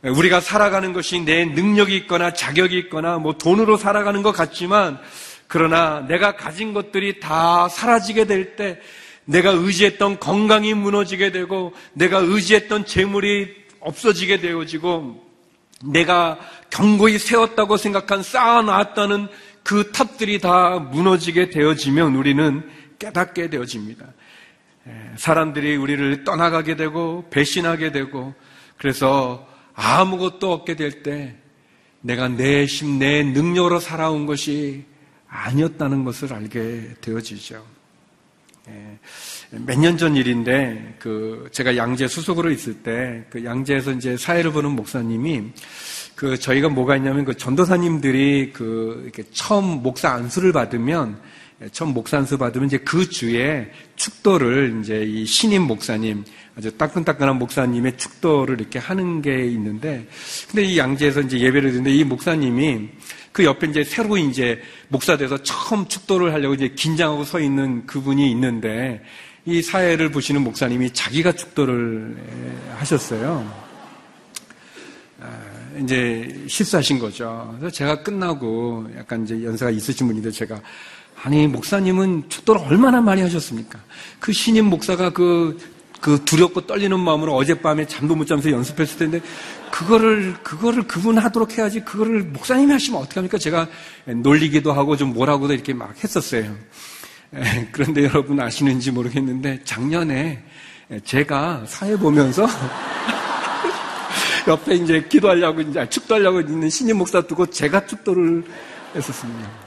우리가 0.03 0.39
살아가는 0.39 0.93
것이 0.93 1.21
내 1.21 1.45
능력이 1.45 1.95
있거나 1.97 2.33
자격이 2.33 2.77
있거나 2.79 3.17
뭐 3.17 3.33
돈으로 3.33 3.77
살아가는 3.77 4.21
것 4.21 4.31
같지만 4.31 4.99
그러나 5.47 6.05
내가 6.07 6.35
가진 6.35 6.73
것들이 6.73 7.19
다 7.19 7.67
사라지게 7.69 8.25
될 8.25 8.55
때 8.55 8.79
내가 9.27 9.51
의지했던 9.51 10.19
건강이 10.19 10.73
무너지게 10.73 11.31
되고 11.31 11.73
내가 11.93 12.19
의지했던 12.19 12.85
재물이 12.85 13.53
없어지게 13.79 14.39
되어지고 14.39 15.23
내가 15.83 16.39
경고히 16.69 17.19
세웠다고 17.19 17.77
생각한 17.77 18.23
쌓아놨다는 18.23 19.27
그 19.63 19.91
탑들이 19.91 20.39
다 20.39 20.79
무너지게 20.79 21.49
되어지면 21.49 22.15
우리는 22.15 22.67
깨닫게 22.99 23.49
되어집니다. 23.49 24.05
사람들이 25.17 25.75
우리를 25.75 26.23
떠나가게 26.23 26.77
되고 26.77 27.29
배신하게 27.29 27.91
되고 27.91 28.33
그래서 28.77 29.45
아무것도 29.77 30.51
없게 30.51 30.75
될 30.75 31.03
때 31.03 31.35
내가 32.01 32.27
내 32.27 32.65
힘, 32.65 32.97
내 32.99 33.23
능력으로 33.23 33.79
살아온 33.79 34.25
것이 34.25 34.83
아니었다는 35.29 36.03
것을 36.03 36.33
알게 36.33 36.95
되어지죠. 37.01 37.63
몇 39.51 39.77
년 39.79 39.97
전 39.97 40.15
일인데 40.15 40.95
그 40.99 41.47
제가 41.51 41.77
양재 41.77 42.07
수석으로 42.07 42.51
있을 42.51 42.81
때 42.81 43.25
그 43.29 43.45
양재에서 43.45 43.91
이제 43.93 44.17
사회를 44.17 44.51
보는 44.51 44.71
목사님이 44.71 45.43
그 46.15 46.37
저희가 46.37 46.69
뭐가 46.69 46.97
있냐면 46.97 47.23
그 47.23 47.37
전도사님들이 47.37 48.51
그 48.53 49.01
이렇게 49.03 49.23
처음 49.31 49.83
목사 49.83 50.09
안수를 50.11 50.51
받으면 50.51 51.21
처음 51.71 51.93
목산수 51.93 52.37
받으면 52.37 52.67
이제 52.67 52.77
그 52.77 53.09
주에 53.09 53.71
축도를 53.95 54.79
이제 54.81 55.03
이 55.03 55.25
신임 55.25 55.63
목사님 55.63 56.23
아주 56.55 56.71
따끈따끈한 56.77 57.39
목사님의 57.39 57.97
축도를 57.97 58.59
이렇게 58.59 58.77
하는 58.77 59.21
게 59.21 59.45
있는데 59.47 60.07
근데 60.49 60.63
이 60.63 60.77
양재에서 60.77 61.21
이제 61.21 61.39
예배를 61.39 61.71
드는데 61.71 61.91
이 61.93 62.03
목사님이 62.03 62.89
그 63.31 63.43
옆에 63.43 63.67
이제 63.67 63.83
새로 63.83 64.17
이제 64.17 64.61
목사 64.87 65.17
돼서 65.17 65.41
처음 65.43 65.87
축도를 65.87 66.33
하려고 66.33 66.53
이제 66.53 66.69
긴장하고 66.69 67.23
서 67.23 67.39
있는 67.39 67.85
그분이 67.85 68.29
있는데 68.31 69.03
이 69.45 69.61
사회를 69.61 70.11
보시는 70.11 70.43
목사님이 70.43 70.91
자기가 70.91 71.31
축도를 71.31 72.17
하셨어요. 72.77 73.67
아, 75.19 75.39
이제 75.81 76.45
실수하신 76.47 76.99
거죠. 76.99 77.55
그래서 77.57 77.73
제가 77.73 78.03
끝나고 78.03 78.87
약간 78.97 79.23
이제 79.23 79.43
연세가 79.43 79.71
있으신 79.71 80.07
분인데 80.07 80.31
제가 80.31 80.61
아니, 81.23 81.47
목사님은 81.47 82.25
축도를 82.29 82.61
얼마나 82.61 83.01
많이 83.01 83.21
하셨습니까? 83.21 83.79
그 84.19 84.31
신임 84.31 84.65
목사가 84.65 85.09
그, 85.09 85.57
그 85.99 86.23
두렵고 86.23 86.67
떨리는 86.67 86.97
마음으로 86.99 87.35
어젯밤에 87.35 87.87
잠도 87.87 88.15
못 88.15 88.25
자면서 88.25 88.51
연습했을 88.51 88.99
텐데, 88.99 89.21
그거를, 89.71 90.35
그거를 90.43 90.83
그분 90.83 91.17
하도록 91.17 91.57
해야지, 91.57 91.79
그거를 91.81 92.21
목사님이 92.23 92.71
하시면 92.71 93.01
어떡합니까? 93.01 93.39
제가 93.39 93.67
놀리기도 94.05 94.71
하고 94.73 94.95
좀 94.95 95.13
뭐라고도 95.13 95.53
이렇게 95.53 95.73
막 95.73 95.95
했었어요. 96.03 96.55
그런데 97.71 98.03
여러분 98.03 98.39
아시는지 98.39 98.91
모르겠는데, 98.91 99.61
작년에 99.63 100.43
제가 101.03 101.63
사회 101.65 101.97
보면서, 101.97 102.47
옆에 104.47 104.75
이제 104.75 105.03
기도하려고, 105.09 105.61
이제 105.61 105.89
축도하려고 105.89 106.41
있는 106.41 106.69
신임 106.69 106.99
목사 106.99 107.21
두고 107.21 107.47
제가 107.47 107.87
축도를 107.87 108.43
했었습니다. 108.95 109.66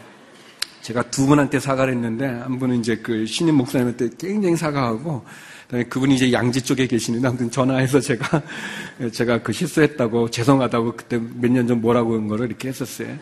제가 0.82 1.02
두 1.10 1.26
분한테 1.26 1.60
사과를 1.60 1.92
했는데 1.94 2.26
한 2.26 2.58
분은 2.58 2.80
이제 2.80 2.96
그 2.96 3.26
신임 3.26 3.56
목사님한테 3.56 4.10
굉장히 4.18 4.56
사과하고 4.56 5.24
그다음에 5.66 5.84
그분이 5.84 6.14
이제 6.16 6.32
양지 6.32 6.62
쪽에 6.62 6.86
계시는데 6.86 7.28
아무튼 7.28 7.50
전화해서 7.50 8.00
제가 8.00 8.42
제가 9.12 9.42
그 9.42 9.52
실수했다고 9.52 10.30
죄송하다고 10.30 10.96
그때 10.96 11.18
몇 11.18 11.50
년 11.52 11.66
전 11.66 11.80
뭐라고 11.80 12.14
한 12.14 12.28
거를 12.28 12.46
이렇게 12.46 12.68
했었어요. 12.68 13.16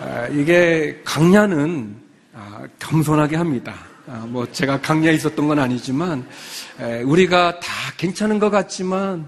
아, 0.00 0.26
이게 0.28 1.00
강야는 1.04 1.96
아, 2.34 2.66
겸손하게 2.78 3.36
합니다. 3.36 3.74
아, 4.06 4.24
뭐 4.28 4.46
제가 4.52 4.80
강야에 4.80 5.14
있었던 5.14 5.48
건 5.48 5.58
아니지만 5.58 6.26
에, 6.80 7.02
우리가 7.02 7.58
다 7.60 7.68
괜찮은 7.96 8.38
것 8.38 8.50
같지만 8.50 9.26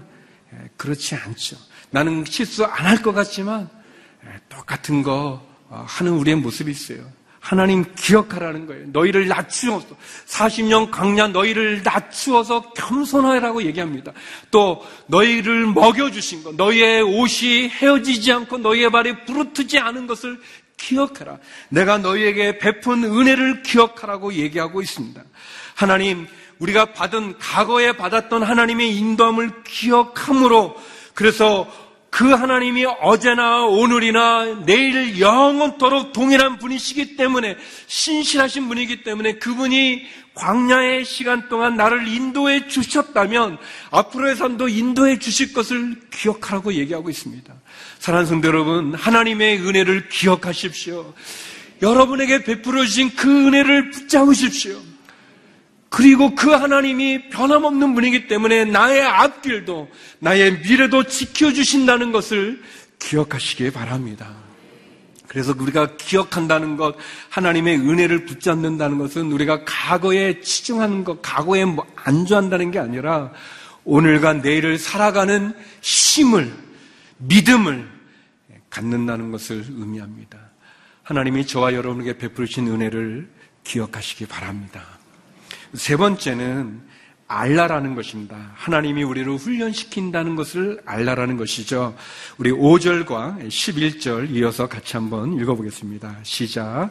그렇지 0.77 1.15
않죠. 1.15 1.57
나는 1.89 2.23
실수 2.25 2.63
안 2.65 2.85
할 2.85 3.01
것 3.01 3.13
같지만 3.13 3.67
똑같은 4.47 5.01
거 5.01 5.41
어, 5.41 5.48
하는 5.69 6.13
우리의 6.13 6.37
모습이 6.37 6.71
있어요. 6.71 6.99
하나님 7.39 7.85
기억하라는 7.95 8.67
거예요. 8.67 8.87
너희를 8.87 9.27
낮추어서 9.27 9.87
40년 10.27 10.91
강냐 10.91 11.29
너희를 11.29 11.81
낮추어서 11.83 12.73
겸손하라고 12.73 13.63
얘기합니다. 13.63 14.11
또 14.51 14.85
너희를 15.07 15.67
먹여 15.67 16.11
주신 16.11 16.43
것, 16.43 16.55
너희의 16.55 17.01
옷이 17.01 17.69
헤어지지 17.69 18.31
않고 18.31 18.57
너희의 18.57 18.91
발이 18.91 19.25
부르트지 19.25 19.79
않은 19.79 20.05
것을 20.05 20.39
기억하라. 20.77 21.37
내가 21.69 21.97
너희에게 21.97 22.57
베푼 22.57 23.03
은혜를 23.03 23.63
기억하라고 23.63 24.33
얘기하고 24.33 24.81
있습니다. 24.81 25.21
하나님, 25.75 26.27
우리가 26.59 26.93
받은 26.93 27.37
과거에 27.39 27.93
받았던 27.93 28.43
하나님의 28.43 28.95
인도함을 28.97 29.63
기억함으로 29.63 30.75
그래서 31.13 31.67
그 32.09 32.31
하나님이 32.31 32.85
어제나 32.85 33.65
오늘이나 33.65 34.63
내일 34.65 35.19
영원토록 35.19 36.11
동일한 36.11 36.57
분이시기 36.57 37.15
때문에 37.15 37.55
신실하신 37.87 38.67
분이기 38.67 39.03
때문에 39.03 39.33
그분이 39.33 40.05
광야의 40.33 41.05
시간 41.05 41.49
동안 41.49 41.75
나를 41.75 42.07
인도해 42.07 42.67
주셨다면 42.67 43.57
앞으로의 43.91 44.35
삶도 44.35 44.69
인도해 44.69 45.19
주실 45.19 45.53
것을 45.53 45.95
기억하라고 46.11 46.73
얘기하고 46.73 47.09
있습니다. 47.09 47.53
사랑하는 47.99 48.27
성도 48.27 48.47
여러분, 48.47 48.93
하나님의 48.95 49.59
은혜를 49.59 50.09
기억하십시오. 50.09 51.13
여러분에게 51.81 52.43
베풀어 52.43 52.85
주신 52.85 53.15
그 53.15 53.47
은혜를 53.47 53.91
붙잡으십시오. 53.91 54.88
그리고 55.89 56.35
그 56.35 56.51
하나님이 56.51 57.29
변함없는 57.29 57.95
분이기 57.95 58.27
때문에 58.27 58.65
나의 58.65 59.01
앞길도 59.01 59.89
나의 60.19 60.59
미래도 60.59 61.03
지켜주신다는 61.03 62.11
것을 62.11 62.61
기억하시기 62.99 63.71
바랍니다. 63.71 64.35
그래서 65.27 65.53
우리가 65.57 65.95
기억한다는 65.97 66.75
것, 66.75 66.95
하나님의 67.29 67.77
은혜를 67.77 68.25
붙잡는다는 68.25 68.97
것은 68.97 69.31
우리가 69.31 69.63
과거에 69.63 70.41
치중하는 70.41 71.03
것, 71.03 71.21
과거에 71.21 71.65
뭐 71.65 71.85
안주한다는 71.95 72.71
게 72.71 72.79
아니라 72.79 73.31
오늘과 73.83 74.33
내일을 74.33 74.77
살아가는 74.79 75.53
힘을, 75.81 76.51
믿음을 77.17 77.87
갖는다는 78.69 79.31
것을 79.31 79.65
의미합니다. 79.69 80.37
하나님이 81.03 81.45
저와 81.45 81.73
여러분에게 81.73 82.17
베풀으신 82.17 82.67
은혜를 82.67 83.29
기억하시기 83.63 84.25
바랍니다. 84.27 84.98
세 85.73 85.95
번째는 85.95 86.89
알라라는 87.27 87.93
것입니다. 87.93 88.35
하나님이 88.55 89.03
우리를 89.03 89.31
훈련시킨다는 89.35 90.35
것을 90.35 90.79
알라라는 90.83 91.37
것이죠. 91.37 91.95
우리 92.39 92.51
5절과 92.51 93.47
11절 93.47 94.31
이어서 94.31 94.67
같이 94.67 94.97
한번 94.97 95.33
읽어보겠습니다. 95.39 96.17
시작. 96.23 96.89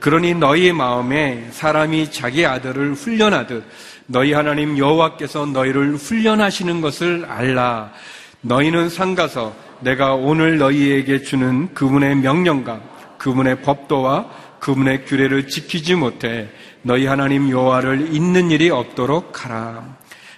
그러니 0.00 0.34
너희 0.34 0.72
마음에 0.72 1.48
사람이 1.52 2.10
자기 2.10 2.46
아들을 2.46 2.94
훈련하듯 2.94 3.64
너희 4.06 4.32
하나님 4.32 4.78
여호와께서 4.78 5.46
너희를 5.46 5.96
훈련하시는 5.96 6.80
것을 6.80 7.26
알라. 7.26 7.92
너희는 8.40 8.88
상가서 8.88 9.54
내가 9.80 10.14
오늘 10.14 10.56
너희에게 10.56 11.20
주는 11.22 11.72
그분의 11.74 12.16
명령과 12.16 12.80
그분의 13.18 13.60
법도와 13.60 14.30
그분의 14.66 15.04
규례를 15.04 15.46
지키지 15.46 15.94
못해 15.94 16.48
너희 16.82 17.06
하나님 17.06 17.48
여호와를 17.48 18.12
잊는 18.12 18.50
일이 18.50 18.68
없도록 18.68 19.44
하라. 19.44 19.96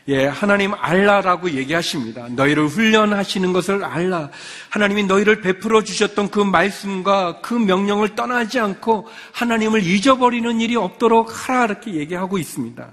예, 0.08 0.26
하나님 0.26 0.74
알라라고 0.74 1.52
얘기하십니다. 1.52 2.28
너희를 2.30 2.66
훈련하시는 2.66 3.54
것을 3.54 3.84
알라. 3.84 4.28
하나님이 4.68 5.04
너희를 5.04 5.40
베풀어 5.40 5.82
주셨던 5.82 6.30
그 6.30 6.40
말씀과 6.40 7.40
그 7.40 7.54
명령을 7.54 8.14
떠나지 8.16 8.58
않고 8.58 9.08
하나님을 9.32 9.82
잊어버리는 9.82 10.60
일이 10.60 10.76
없도록 10.76 11.48
하라 11.48 11.64
이렇게 11.64 11.94
얘기하고 11.94 12.36
있습니다. 12.36 12.86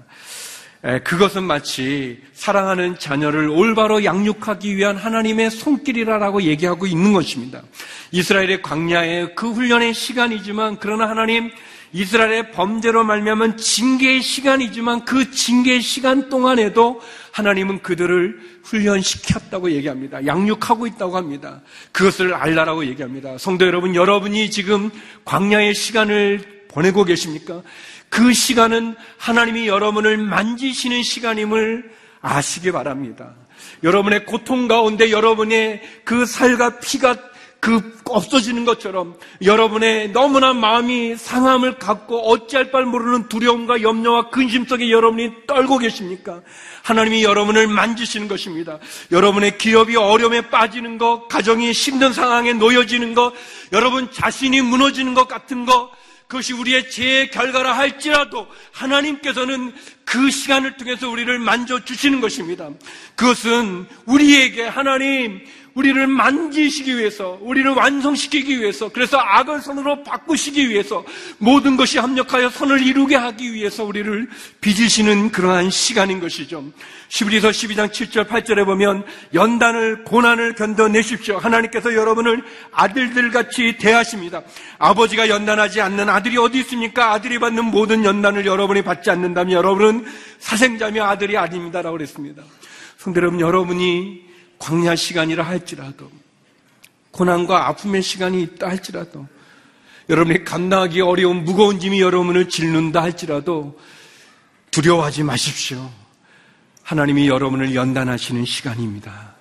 예, 0.84 0.98
그것은 1.00 1.44
마치 1.44 2.20
사랑하는 2.34 2.98
자녀를 2.98 3.48
올바로 3.48 4.04
양육하기 4.04 4.76
위한 4.76 4.96
하나님의 4.96 5.50
손길이라고 5.50 6.42
얘기하고 6.42 6.86
있는 6.86 7.12
것입니다. 7.12 7.62
이스라엘의 8.12 8.62
광야의 8.62 9.34
그 9.34 9.50
훈련의 9.50 9.94
시간이지만 9.94 10.76
그러나 10.78 11.08
하나님 11.08 11.50
이스라엘의 11.92 12.52
범죄로 12.52 13.04
말미암은 13.04 13.56
징계의 13.56 14.20
시간이지만 14.20 15.04
그 15.06 15.30
징계의 15.30 15.80
시간 15.80 16.28
동안에도 16.28 17.00
하나님은 17.32 17.82
그들을 17.82 18.38
훈련시켰다고 18.64 19.70
얘기합니다. 19.70 20.26
양육하고 20.26 20.86
있다고 20.88 21.16
합니다. 21.16 21.62
그것을 21.92 22.34
알라라고 22.34 22.84
얘기합니다. 22.86 23.38
성도 23.38 23.66
여러분, 23.66 23.94
여러분이 23.94 24.50
지금 24.50 24.90
광야의 25.24 25.74
시간을 25.74 26.56
보내고 26.68 27.04
계십니까? 27.04 27.62
그 28.08 28.32
시간은 28.32 28.94
하나님이 29.18 29.68
여러분을 29.68 30.16
만지시는 30.16 31.02
시간임을 31.02 31.90
아시기 32.20 32.72
바랍니다. 32.72 33.34
여러분의 33.82 34.24
고통 34.24 34.68
가운데 34.68 35.10
여러분의 35.10 35.82
그 36.04 36.26
살과 36.26 36.80
피가 36.80 37.16
그 37.60 37.98
없어지는 38.04 38.64
것처럼 38.64 39.16
여러분의 39.42 40.12
너무나 40.12 40.52
마음이 40.52 41.16
상함을 41.16 41.78
갖고 41.78 42.30
어찌할 42.30 42.70
바를 42.70 42.86
모르는 42.86 43.28
두려움과 43.28 43.82
염려와 43.82 44.30
근심 44.30 44.66
속에 44.66 44.90
여러분이 44.90 45.46
떨고 45.48 45.78
계십니까? 45.78 46.42
하나님이 46.82 47.24
여러분을 47.24 47.66
만지시는 47.66 48.28
것입니다. 48.28 48.78
여러분의 49.10 49.58
기업이 49.58 49.96
어려움에 49.96 50.42
빠지는 50.42 50.98
것, 50.98 51.26
가정이 51.28 51.72
힘든 51.72 52.12
상황에 52.12 52.52
놓여지는 52.52 53.14
것, 53.14 53.32
여러분 53.72 54.12
자신이 54.12 54.60
무너지는 54.60 55.14
것 55.14 55.26
같은 55.26 55.66
것, 55.66 55.90
그것이 56.26 56.52
우리의 56.52 56.90
죄의 56.90 57.30
결과라 57.30 57.76
할지라도 57.76 58.48
하나님께서는 58.72 59.72
그 60.04 60.30
시간을 60.30 60.76
통해서 60.76 61.08
우리를 61.08 61.38
만져 61.38 61.84
주시는 61.84 62.20
것입니다. 62.20 62.68
그것은 63.14 63.86
우리에게 64.06 64.64
하나님, 64.64 65.44
우리를 65.76 66.06
만지시기 66.06 66.96
위해서, 66.96 67.38
우리를 67.42 67.70
완성시키기 67.70 68.60
위해서, 68.60 68.88
그래서 68.88 69.18
악을 69.18 69.60
선으로 69.60 70.02
바꾸시기 70.04 70.70
위해서, 70.70 71.04
모든 71.36 71.76
것이 71.76 71.98
합력하여 71.98 72.48
선을 72.48 72.84
이루게 72.86 73.14
하기 73.14 73.52
위해서 73.52 73.84
우리를 73.84 74.26
빚으시는 74.62 75.32
그러한 75.32 75.68
시간인 75.68 76.18
것이죠. 76.18 76.64
11에서 77.10 77.50
12장 77.50 77.90
7절, 77.90 78.26
8절에 78.26 78.64
보면, 78.64 79.04
연단을, 79.34 80.04
고난을 80.04 80.54
견뎌내십시오. 80.54 81.36
하나님께서 81.36 81.94
여러분을 81.94 82.42
아들들 82.72 83.30
같이 83.30 83.76
대하십니다. 83.78 84.42
아버지가 84.78 85.28
연단하지 85.28 85.82
않는 85.82 86.08
아들이 86.08 86.38
어디 86.38 86.60
있습니까? 86.60 87.12
아들이 87.12 87.38
받는 87.38 87.66
모든 87.66 88.02
연단을 88.02 88.46
여러분이 88.46 88.80
받지 88.80 89.10
않는다면 89.10 89.52
여러분은 89.52 90.06
사생자며 90.38 91.04
아들이 91.04 91.36
아닙니다라고 91.36 91.98
그랬습니다. 91.98 92.42
성대 92.96 93.20
여러분, 93.20 93.40
여러분이 93.40 94.25
광야 94.58 94.96
시간이라 94.96 95.44
할지라도 95.44 96.10
고난과 97.10 97.68
아픔의 97.68 98.02
시간이 98.02 98.42
있다 98.42 98.68
할지라도 98.68 99.26
여러분이 100.08 100.44
감당하기 100.44 101.00
어려운 101.00 101.44
무거운 101.44 101.80
짐이 101.80 102.00
여러분을 102.00 102.48
짓는다 102.48 103.02
할지라도 103.02 103.78
두려워하지 104.70 105.22
마십시오. 105.22 105.90
하나님이 106.82 107.28
여러분을 107.28 107.74
연단하시는 107.74 108.44
시간입니다. 108.44 109.34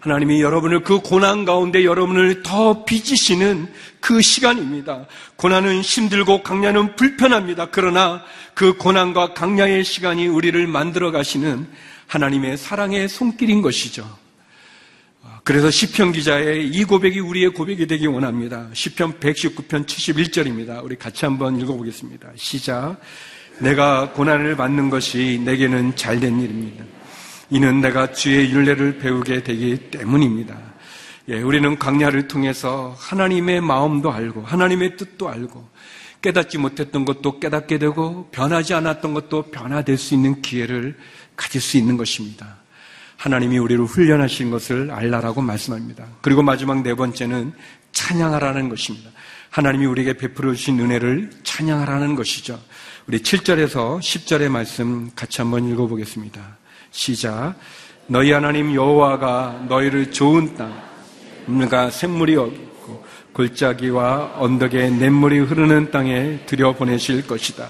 하나님이 0.00 0.40
여러분을 0.40 0.82
그 0.82 1.00
고난 1.00 1.44
가운데 1.44 1.84
여러분을 1.84 2.42
더 2.42 2.84
빚으시는 2.84 3.72
그 4.00 4.22
시간입니다. 4.22 5.06
고난은 5.36 5.82
힘들고 5.82 6.42
강야는 6.42 6.96
불편합니다. 6.96 7.68
그러나 7.70 8.24
그 8.54 8.76
고난과 8.78 9.34
강야의 9.34 9.84
시간이 9.84 10.26
우리를 10.26 10.66
만들어 10.66 11.10
가시는 11.10 11.68
하나님의 12.06 12.56
사랑의 12.56 13.08
손길인 13.08 13.60
것이죠. 13.60 14.19
그래서 15.44 15.70
시편 15.70 16.12
기자의 16.12 16.68
이 16.68 16.84
고백이 16.84 17.20
우리의 17.20 17.50
고백이 17.50 17.86
되기 17.86 18.06
원합니다. 18.06 18.68
시편 18.72 19.20
119편 19.20 19.86
71절입니다. 19.86 20.84
우리 20.84 20.96
같이 20.96 21.24
한번 21.24 21.60
읽어보겠습니다. 21.60 22.30
시작. 22.36 22.98
내가 23.58 24.12
고난을 24.12 24.56
받는 24.56 24.90
것이 24.90 25.40
내게는 25.44 25.96
잘된 25.96 26.40
일입니다. 26.40 26.84
이는 27.50 27.80
내가 27.80 28.12
주의 28.12 28.50
윤례를 28.50 28.98
배우게 28.98 29.42
되기 29.42 29.90
때문입니다. 29.90 30.56
예, 31.28 31.40
우리는 31.42 31.78
강야를 31.78 32.28
통해서 32.28 32.94
하나님의 32.98 33.60
마음도 33.60 34.12
알고 34.12 34.42
하나님의 34.42 34.96
뜻도 34.96 35.28
알고 35.28 35.68
깨닫지 36.22 36.58
못했던 36.58 37.04
것도 37.04 37.40
깨닫게 37.40 37.78
되고 37.78 38.28
변하지 38.30 38.74
않았던 38.74 39.14
것도 39.14 39.50
변화될 39.50 39.96
수 39.96 40.14
있는 40.14 40.42
기회를 40.42 40.96
가질 41.36 41.60
수 41.60 41.76
있는 41.76 41.96
것입니다. 41.96 42.59
하나님이 43.20 43.58
우리를 43.58 43.84
훈련하신 43.84 44.50
것을 44.50 44.90
알라라고 44.90 45.42
말씀합니다. 45.42 46.06
그리고 46.22 46.42
마지막 46.42 46.82
네 46.82 46.94
번째는 46.94 47.52
찬양하라는 47.92 48.70
것입니다. 48.70 49.10
하나님이 49.50 49.84
우리에게 49.84 50.14
베풀어 50.14 50.54
주신 50.54 50.80
은혜를 50.80 51.28
찬양하라는 51.42 52.14
것이죠. 52.14 52.58
우리 53.06 53.18
7절에서 53.18 53.98
10절의 53.98 54.48
말씀 54.48 55.10
같이 55.14 55.42
한번 55.42 55.68
읽어보겠습니다. 55.70 56.40
시작. 56.92 57.56
너희 58.06 58.32
하나님 58.32 58.74
여호와가 58.74 59.66
너희를 59.68 60.12
좋은 60.12 60.56
땅, 60.56 60.72
물과 61.44 61.90
샘물이 61.90 62.36
없고 62.36 63.04
골짜기와 63.34 64.36
언덕에 64.38 64.88
냇물이 64.88 65.40
흐르는 65.40 65.90
땅에 65.90 66.40
들여 66.46 66.72
보내실 66.72 67.26
것이다. 67.26 67.68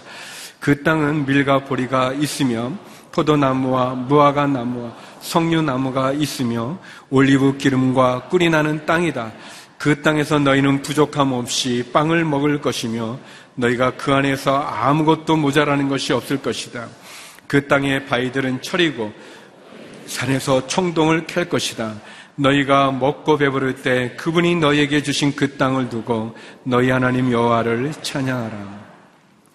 그 0.60 0.84
땅은 0.84 1.26
밀과 1.26 1.64
보리가 1.64 2.12
있으며 2.12 2.72
포도나무와 3.12 3.94
무화과 3.94 4.46
나무와 4.46 4.94
석류나무가 5.20 6.12
있으며 6.12 6.78
올리브 7.10 7.56
기름과 7.58 8.28
꿀이 8.28 8.50
나는 8.50 8.86
땅이다. 8.86 9.32
그 9.78 10.02
땅에서 10.02 10.38
너희는 10.38 10.82
부족함 10.82 11.32
없이 11.32 11.90
빵을 11.92 12.24
먹을 12.24 12.60
것이며 12.60 13.18
너희가 13.54 13.92
그 13.96 14.12
안에서 14.12 14.58
아무것도 14.58 15.36
모자라는 15.36 15.88
것이 15.88 16.12
없을 16.12 16.42
것이다. 16.42 16.88
그 17.46 17.66
땅의 17.66 18.06
바위들은 18.06 18.62
철이고 18.62 19.12
산에서 20.06 20.66
청동을 20.66 21.26
캘 21.26 21.44
것이다. 21.44 21.94
너희가 22.36 22.90
먹고 22.92 23.36
배부를 23.36 23.76
때 23.76 24.14
그분이 24.16 24.56
너희에게 24.56 25.02
주신 25.02 25.34
그 25.36 25.56
땅을 25.56 25.88
두고 25.88 26.34
너희 26.64 26.90
하나님 26.90 27.30
여호와를 27.30 27.92
찬양하라. 28.02 28.80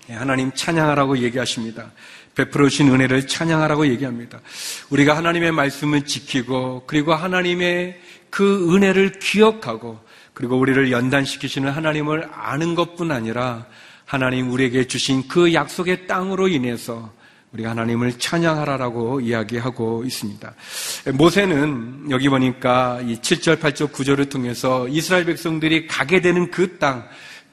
예, 0.10 0.14
하나님 0.14 0.52
찬양하라고 0.54 1.18
얘기하십니다. 1.20 1.92
베풀어 2.36 2.70
주신 2.70 2.90
은혜를 2.94 3.28
찬양하라고 3.28 3.88
얘기합니다. 3.88 4.42
우리가 4.90 5.18
하나님의 5.18 5.52
말씀을 5.52 6.06
지키고 6.06 6.84
그리고 6.86 7.14
하나님의 7.14 8.00
그 8.30 8.76
은혜를 8.76 9.20
기억하고 9.20 10.00
그리고 10.34 10.58
우리를 10.58 10.92
연단시키시는 10.92 11.72
하나님을 11.72 12.30
아는 12.32 12.76
것뿐 12.76 13.12
아니라 13.12 13.66
하나님 14.04 14.52
우리에게 14.52 14.86
주신 14.86 15.28
그 15.28 15.54
약속의 15.54 16.08
땅으로 16.08 16.48
인해서 16.50 17.12
우리가 17.54 17.70
하나님을 17.70 18.20
찬양하라라고 18.20 19.22
이야기하고 19.22 20.04
있습니다. 20.04 20.54
모세는 21.14 22.08
여기 22.10 22.28
보니까 22.28 23.00
이 23.06 23.16
7절, 23.16 23.60
8절, 23.60 23.92
9절을 23.92 24.30
통해서 24.30 24.88
이스라엘 24.90 25.26
백성들이 25.26 25.88
가게 25.88 26.20
되는 26.20 26.52
그 26.52 26.78
땅, 26.78 27.08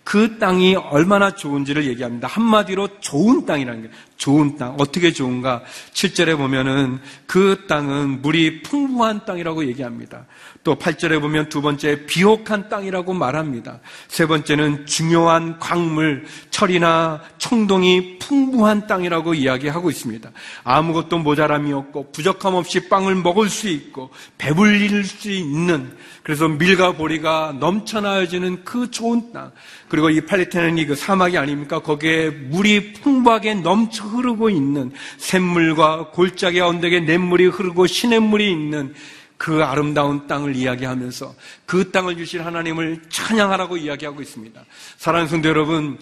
그 0.04 0.38
땅이 0.38 0.74
얼마나 0.74 1.34
좋은지를 1.34 1.86
얘기합니다. 1.86 2.26
한마디로 2.28 3.00
좋은 3.00 3.46
땅이라는 3.46 3.82
거예요. 3.82 3.94
좋은 4.16 4.56
땅. 4.56 4.76
어떻게 4.78 5.12
좋은가? 5.12 5.62
7절에 5.94 6.36
보면은 6.36 7.00
그 7.26 7.64
땅은 7.68 8.22
물이 8.22 8.62
풍부한 8.62 9.24
땅이라고 9.24 9.66
얘기합니다. 9.66 10.26
또 10.64 10.76
8절에 10.76 11.20
보면 11.20 11.48
두 11.48 11.60
번째 11.60 12.06
비옥한 12.06 12.68
땅이라고 12.68 13.14
말합니다. 13.14 13.80
세 14.06 14.26
번째는 14.26 14.86
중요한 14.86 15.58
광물, 15.58 16.24
철이나 16.50 17.20
청동이 17.38 18.18
풍부한 18.20 18.86
땅이라고 18.86 19.34
이야기하고 19.34 19.90
있습니다. 19.90 20.30
아무것도 20.62 21.18
모자람이 21.18 21.72
없고 21.72 22.12
부족함 22.12 22.54
없이 22.54 22.88
빵을 22.88 23.16
먹을 23.16 23.48
수 23.48 23.68
있고 23.68 24.10
배불릴 24.38 25.04
수 25.04 25.32
있는 25.32 25.96
그래서 26.22 26.46
밀과 26.46 26.92
보리가 26.92 27.56
넘쳐나어지는 27.58 28.64
그 28.64 28.90
좋은 28.90 29.32
땅. 29.32 29.50
그리고 29.88 30.08
이 30.10 30.20
팔레티나는 30.20 30.86
그 30.86 30.94
사막이 30.94 31.36
아닙니까? 31.36 31.80
거기에 31.80 32.30
물이 32.30 32.94
풍부하게 32.94 33.54
넘쳐 33.54 34.04
흐르고 34.04 34.48
있는 34.48 34.92
샘물과 35.18 36.10
골짜기 36.10 36.60
언덕에 36.60 37.00
냇물이 37.00 37.46
흐르고 37.46 37.86
시냇물이 37.86 38.50
있는 38.50 38.94
그 39.36 39.64
아름다운 39.64 40.28
땅을 40.28 40.54
이야기하면서 40.54 41.34
그 41.66 41.90
땅을 41.90 42.16
주실 42.16 42.46
하나님을 42.46 43.02
찬양하라고 43.08 43.76
이야기하고 43.76 44.22
있습니다. 44.22 44.64
사랑하는 44.98 45.28
성도 45.28 45.48
여러분, 45.48 45.98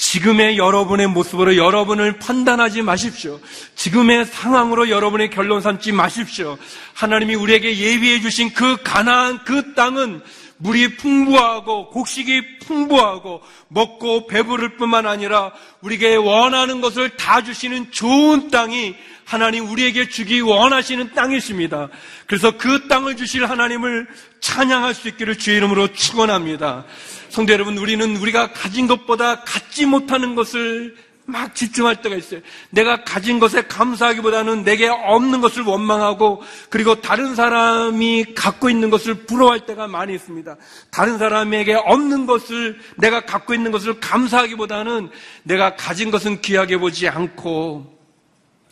지금의 0.00 0.56
여러분의 0.56 1.08
모습으로 1.08 1.58
여러분을 1.58 2.18
판단하지 2.18 2.80
마십시오. 2.80 3.38
지금의 3.74 4.24
상황으로 4.24 4.88
여러분의 4.88 5.28
결론 5.28 5.60
삼지 5.60 5.92
마십시오. 5.92 6.56
하나님이 6.94 7.34
우리에게 7.34 7.76
예비해 7.76 8.18
주신 8.22 8.50
그 8.54 8.78
가나안 8.82 9.44
그 9.44 9.74
땅은 9.74 10.22
물이 10.56 10.96
풍부하고 10.96 11.90
곡식이 11.90 12.60
풍부하고 12.60 13.42
먹고 13.68 14.26
배부를 14.26 14.76
뿐만 14.76 15.06
아니라 15.06 15.52
우리에게 15.82 16.16
원하는 16.16 16.80
것을 16.80 17.10
다 17.10 17.42
주시는 17.42 17.92
좋은 17.92 18.50
땅이 18.50 18.96
하나님 19.26 19.68
우리에게 19.68 20.08
주기 20.08 20.40
원하시는 20.40 21.12
땅이십니다. 21.14 21.88
그래서 22.26 22.56
그 22.56 22.88
땅을 22.88 23.16
주실 23.16 23.48
하나님을 23.48 24.08
찬양할 24.40 24.94
수 24.94 25.08
있기를 25.08 25.36
주의 25.36 25.58
이름으로 25.58 25.92
축원합니다. 25.92 26.86
성도 27.30 27.52
여러분, 27.52 27.78
우리는 27.78 28.16
우리가 28.16 28.52
가진 28.52 28.86
것보다 28.88 29.42
갖지 29.44 29.86
못하는 29.86 30.34
것을 30.34 30.96
막 31.26 31.54
집중할 31.54 32.02
때가 32.02 32.16
있어요. 32.16 32.40
내가 32.70 33.04
가진 33.04 33.38
것에 33.38 33.62
감사하기보다는 33.62 34.64
내게 34.64 34.88
없는 34.88 35.40
것을 35.40 35.62
원망하고 35.62 36.42
그리고 36.70 37.00
다른 37.00 37.36
사람이 37.36 38.34
갖고 38.34 38.68
있는 38.68 38.90
것을 38.90 39.26
부러워할 39.26 39.60
때가 39.60 39.86
많이 39.86 40.12
있습니다. 40.14 40.56
다른 40.90 41.18
사람에게 41.18 41.74
없는 41.74 42.26
것을 42.26 42.80
내가 42.96 43.20
갖고 43.20 43.54
있는 43.54 43.70
것을 43.70 44.00
감사하기보다는 44.00 45.10
내가 45.44 45.76
가진 45.76 46.10
것은 46.10 46.40
귀하게 46.40 46.78
보지 46.78 47.08
않고 47.08 47.96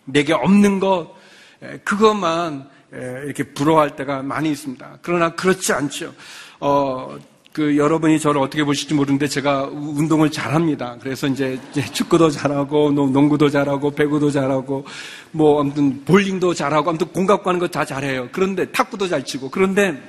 내게 0.05 0.33
없는 0.33 0.81
것 0.81 1.15
그것만 1.85 2.69
이렇게 2.93 3.45
부러워할 3.45 3.95
때가 3.95 4.23
많이 4.23 4.51
있습니다. 4.51 4.99
그러나 5.03 5.31
그렇지 5.31 5.73
않죠. 5.73 6.13
어, 6.61 7.17
그 7.53 7.77
여러분이 7.77 8.21
저를 8.21 8.41
어떻게 8.41 8.63
보실지 8.63 8.95
모르는데 8.95 9.27
제가 9.27 9.65
운동을 9.73 10.31
잘합니다. 10.31 10.97
그래서 11.01 11.27
이제 11.27 11.59
축구도 11.93 12.31
잘하고 12.31 12.91
농구도 12.93 13.49
잘하고 13.51 13.91
배구도 13.91 14.31
잘하고 14.31 14.85
뭐 15.33 15.61
아무튼 15.61 16.05
볼링도 16.05 16.55
잘하고 16.55 16.91
아무튼 16.91 17.09
공각하는 17.09 17.59
거 17.59 17.67
다 17.69 17.85
잘해요. 17.85 18.29
그런데 18.33 18.71
탁구도 18.71 19.09
잘 19.09 19.25
치고 19.25 19.51
그런데 19.51 20.01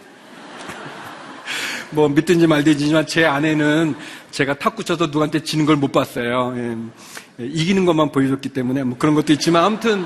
뭐 1.92 2.08
믿든지 2.10 2.46
말든지지만 2.46 3.08
제 3.08 3.26
아내는 3.26 3.96
제가 4.32 4.54
탁구 4.60 4.84
쳐도 4.84 5.08
누구한테 5.08 5.42
지는 5.44 5.66
걸 5.66 5.76
못 5.76 5.92
봤어요. 5.92 6.54
예. 6.58 7.46
이기는 7.46 7.86
것만 7.86 8.12
보여줬기 8.12 8.50
때문에 8.50 8.84
뭐 8.84 8.98
그런 9.00 9.16
것도 9.16 9.34
있지만 9.34 9.64
아무튼 9.64 10.06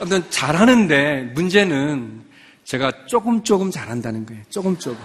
아무튼 0.00 0.22
잘하는데 0.28 1.32
문제는 1.34 2.22
제가 2.64 2.92
조금 3.06 3.42
조금 3.44 3.70
잘한다는 3.70 4.26
거예요. 4.26 4.42
조금 4.50 4.76
조금. 4.76 4.98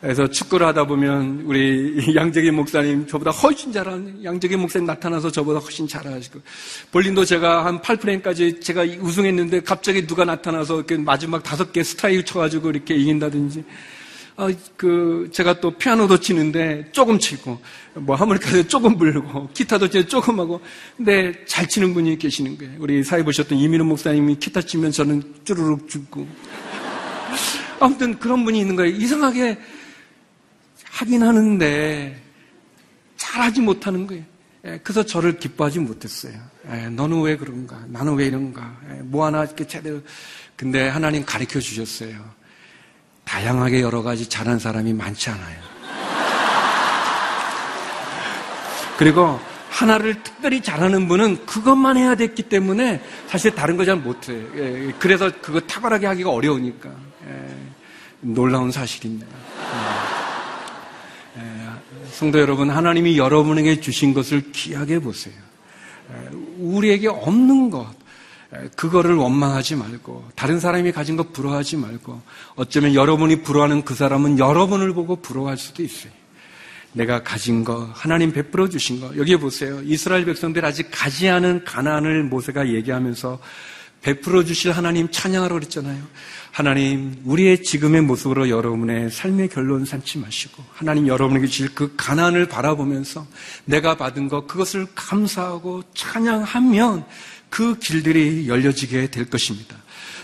그래서 0.00 0.28
축구를 0.28 0.64
하다 0.68 0.86
보면 0.86 1.42
우리 1.44 2.14
양재기 2.14 2.52
목사님 2.52 3.06
저보다 3.08 3.32
훨씬 3.32 3.72
잘하는 3.72 4.22
양재기 4.22 4.56
목사님 4.56 4.86
나타나서 4.86 5.32
저보다 5.32 5.58
훨씬 5.58 5.88
잘하시고 5.88 6.40
볼링도 6.92 7.24
제가 7.24 7.64
한 7.64 7.80
8프레임까지 7.80 8.62
제가 8.62 8.84
우승했는데 8.84 9.62
갑자기 9.62 10.06
누가 10.06 10.24
나타나서 10.24 10.76
이렇게 10.76 10.96
마지막 10.96 11.42
다섯 11.42 11.72
개 11.72 11.82
스트라이크 11.82 12.24
쳐가지고 12.24 12.70
이렇게 12.70 12.94
이긴다든지 12.94 13.64
아, 14.36 14.48
그 14.76 15.28
제가 15.32 15.60
또 15.60 15.72
피아노도 15.72 16.20
치는데 16.20 16.90
조금 16.92 17.18
치고 17.18 17.60
뭐 17.94 18.14
하모니카도 18.14 18.68
조금 18.68 18.96
불고 18.96 19.48
기타도 19.52 19.88
치는데 19.88 20.08
조금 20.08 20.38
하고 20.38 20.60
근데 20.96 21.32
잘 21.44 21.68
치는 21.68 21.92
분이 21.92 22.16
계시는 22.18 22.56
거예요. 22.56 22.72
우리 22.78 23.02
사회 23.02 23.24
보셨던 23.24 23.58
이민호 23.58 23.84
목사님이 23.84 24.36
기타 24.36 24.60
치면 24.62 24.92
저는 24.92 25.24
쭈르륵 25.42 25.88
죽고 25.88 26.24
아무튼 27.80 28.16
그런 28.20 28.44
분이 28.44 28.60
있는 28.60 28.76
거예요. 28.76 28.94
이상하게 28.94 29.58
하긴 30.98 31.22
하는데 31.22 32.20
잘하지 33.16 33.60
못하는 33.60 34.06
거예요. 34.08 34.24
예, 34.64 34.80
그래서 34.82 35.04
저를 35.06 35.38
기뻐하지 35.38 35.78
못했어요. 35.78 36.34
예, 36.72 36.88
너는 36.88 37.22
왜 37.22 37.36
그런가? 37.36 37.78
나는 37.86 38.14
왜 38.14 38.26
이런가? 38.26 38.76
예, 38.90 38.94
뭐 39.02 39.24
하나 39.24 39.44
이렇게 39.44 39.64
제대로. 39.64 40.00
근데 40.56 40.88
하나님 40.88 41.24
가르쳐 41.24 41.60
주셨어요. 41.60 42.18
다양하게 43.24 43.80
여러 43.80 44.02
가지 44.02 44.28
잘한 44.28 44.58
사람이 44.58 44.92
많지 44.92 45.30
않아요. 45.30 45.60
그리고 48.98 49.38
하나를 49.70 50.20
특별히 50.24 50.60
잘하는 50.60 51.06
분은 51.06 51.46
그것만 51.46 51.96
해야 51.96 52.16
됐기 52.16 52.44
때문에 52.44 53.00
사실 53.28 53.54
다른 53.54 53.76
거 53.76 53.84
잘 53.84 53.94
못해요. 53.94 54.44
그래서 54.98 55.30
그거 55.40 55.60
탁월하게 55.60 56.08
하기가 56.08 56.30
어려우니까. 56.30 56.90
놀라운 58.20 58.72
사실입니다. 58.72 59.28
성도 62.18 62.40
여러분, 62.40 62.68
하나님이 62.68 63.16
여러분에게 63.16 63.78
주신 63.80 64.12
것을 64.12 64.50
귀하게 64.50 64.98
보세요. 64.98 65.34
우리에게 66.58 67.06
없는 67.06 67.70
것, 67.70 67.86
그거를 68.74 69.14
원망하지 69.14 69.76
말고, 69.76 70.28
다른 70.34 70.58
사람이 70.58 70.90
가진 70.90 71.16
것 71.16 71.32
부러워하지 71.32 71.76
말고, 71.76 72.20
어쩌면 72.56 72.94
여러분이 72.94 73.42
부러워하는 73.42 73.84
그 73.84 73.94
사람은 73.94 74.40
여러분을 74.40 74.94
보고 74.94 75.14
부러워할 75.14 75.56
수도 75.56 75.84
있어요. 75.84 76.10
내가 76.92 77.22
가진 77.22 77.62
거, 77.62 77.88
하나님 77.94 78.32
베풀어 78.32 78.68
주신 78.68 78.98
거. 78.98 79.16
여기 79.16 79.36
보세요. 79.36 79.80
이스라엘 79.84 80.24
백성들 80.24 80.64
아직 80.64 80.88
가지 80.90 81.28
않은 81.28 81.62
가난을 81.64 82.24
모세가 82.24 82.70
얘기하면서 82.70 83.38
베풀어 84.02 84.44
주실 84.44 84.72
하나님 84.72 85.10
찬양하러 85.10 85.54
그랬잖아요. 85.54 86.02
하나님, 86.50 87.20
우리의 87.24 87.62
지금의 87.62 88.02
모습으로 88.02 88.48
여러분의 88.48 89.10
삶의 89.10 89.48
결론 89.48 89.84
삼지 89.84 90.18
마시고, 90.18 90.64
하나님 90.72 91.06
여러분에게 91.06 91.46
주실 91.46 91.74
그 91.74 91.94
가난을 91.96 92.48
바라보면서 92.48 93.26
내가 93.64 93.96
받은 93.96 94.28
것, 94.28 94.46
그것을 94.46 94.86
감사하고 94.94 95.82
찬양하면 95.94 97.04
그 97.50 97.78
길들이 97.78 98.48
열려지게 98.48 99.10
될 99.10 99.30
것입니다. 99.30 99.76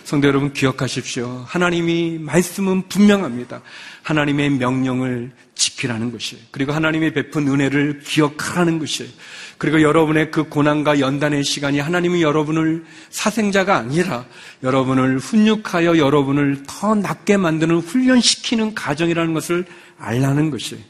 성도 0.05 0.29
여러분 0.29 0.53
기억하십시오. 0.53 1.45
하나님이 1.47 2.19
말씀은 2.19 2.89
분명합니다. 2.89 3.63
하나님의 4.03 4.51
명령을 4.51 5.33
지키라는 5.65 6.13
것이에요. 6.13 6.43
그리고 6.51 6.73
하나님이 6.73 7.13
베푼 7.13 7.49
은혜를 7.49 8.01
기억하라는 8.01 8.79
것이에요. 8.79 9.11
그리고 9.57 9.81
여러분의 9.81 10.31
그 10.31 10.45
고난과 10.45 11.01
연단의 11.01 11.43
시간이 11.43 11.79
하나님은 11.79 12.21
여러분을 12.21 12.85
사생자가 13.11 13.77
아니라 13.77 14.27
여러분을 14.63 15.19
훈육하여 15.19 15.97
여러분을 15.97 16.65
더 16.67 16.95
낫게 16.95 17.39
만드는 17.39 17.79
훈련시키는 17.79 18.75
가정이라는 18.75 19.33
것을 19.33 19.65
알라는 19.99 20.51
것이에요. 20.51 20.83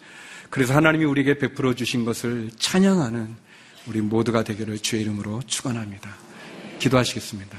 그래서 0.50 0.74
하나님이 0.74 1.04
우리에게 1.04 1.38
베풀어 1.38 1.74
주신 1.74 2.04
것을 2.04 2.50
찬양하는 2.58 3.36
우리 3.86 4.00
모두가 4.00 4.42
되기를 4.42 4.78
주의 4.78 5.02
이름으로 5.02 5.42
축원합니다. 5.46 6.10
기도하시겠습니다. 6.78 7.58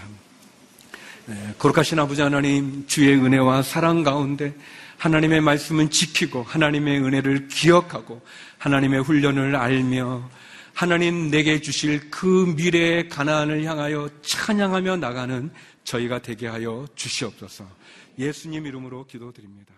네, 1.27 1.55
거룩하신 1.57 1.97
아버지 1.99 2.21
하나님 2.21 2.85
주의 2.87 3.15
은혜와 3.15 3.63
사랑 3.63 4.03
가운데 4.03 4.53
하나님의 4.97 5.41
말씀은 5.41 5.89
지키고 5.89 6.43
하나님의 6.43 6.99
은혜를 7.03 7.47
기억하고 7.47 8.21
하나님의 8.57 9.03
훈련을 9.03 9.55
알며 9.55 10.29
하나님 10.73 11.31
내게 11.31 11.61
주실 11.61 12.09
그 12.11 12.53
미래의 12.57 13.07
가나안을 13.09 13.63
향하여 13.63 14.09
찬양하며 14.21 14.97
나가는 14.97 15.49
저희가 15.83 16.19
되게 16.19 16.47
하여 16.47 16.85
주시옵소서. 16.95 17.65
예수님 18.19 18.65
이름으로 18.65 19.05
기도드립니다. 19.05 19.73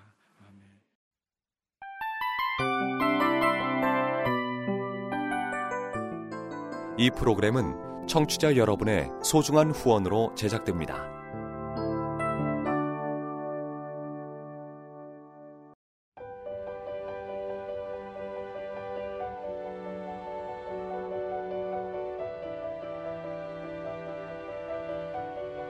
이 6.97 7.11
프로그램은 7.11 8.07
청취자 8.07 8.55
여러분의 8.55 9.09
소중한 9.23 9.69
후원으로 9.69 10.33
제작됩니다. 10.35 11.16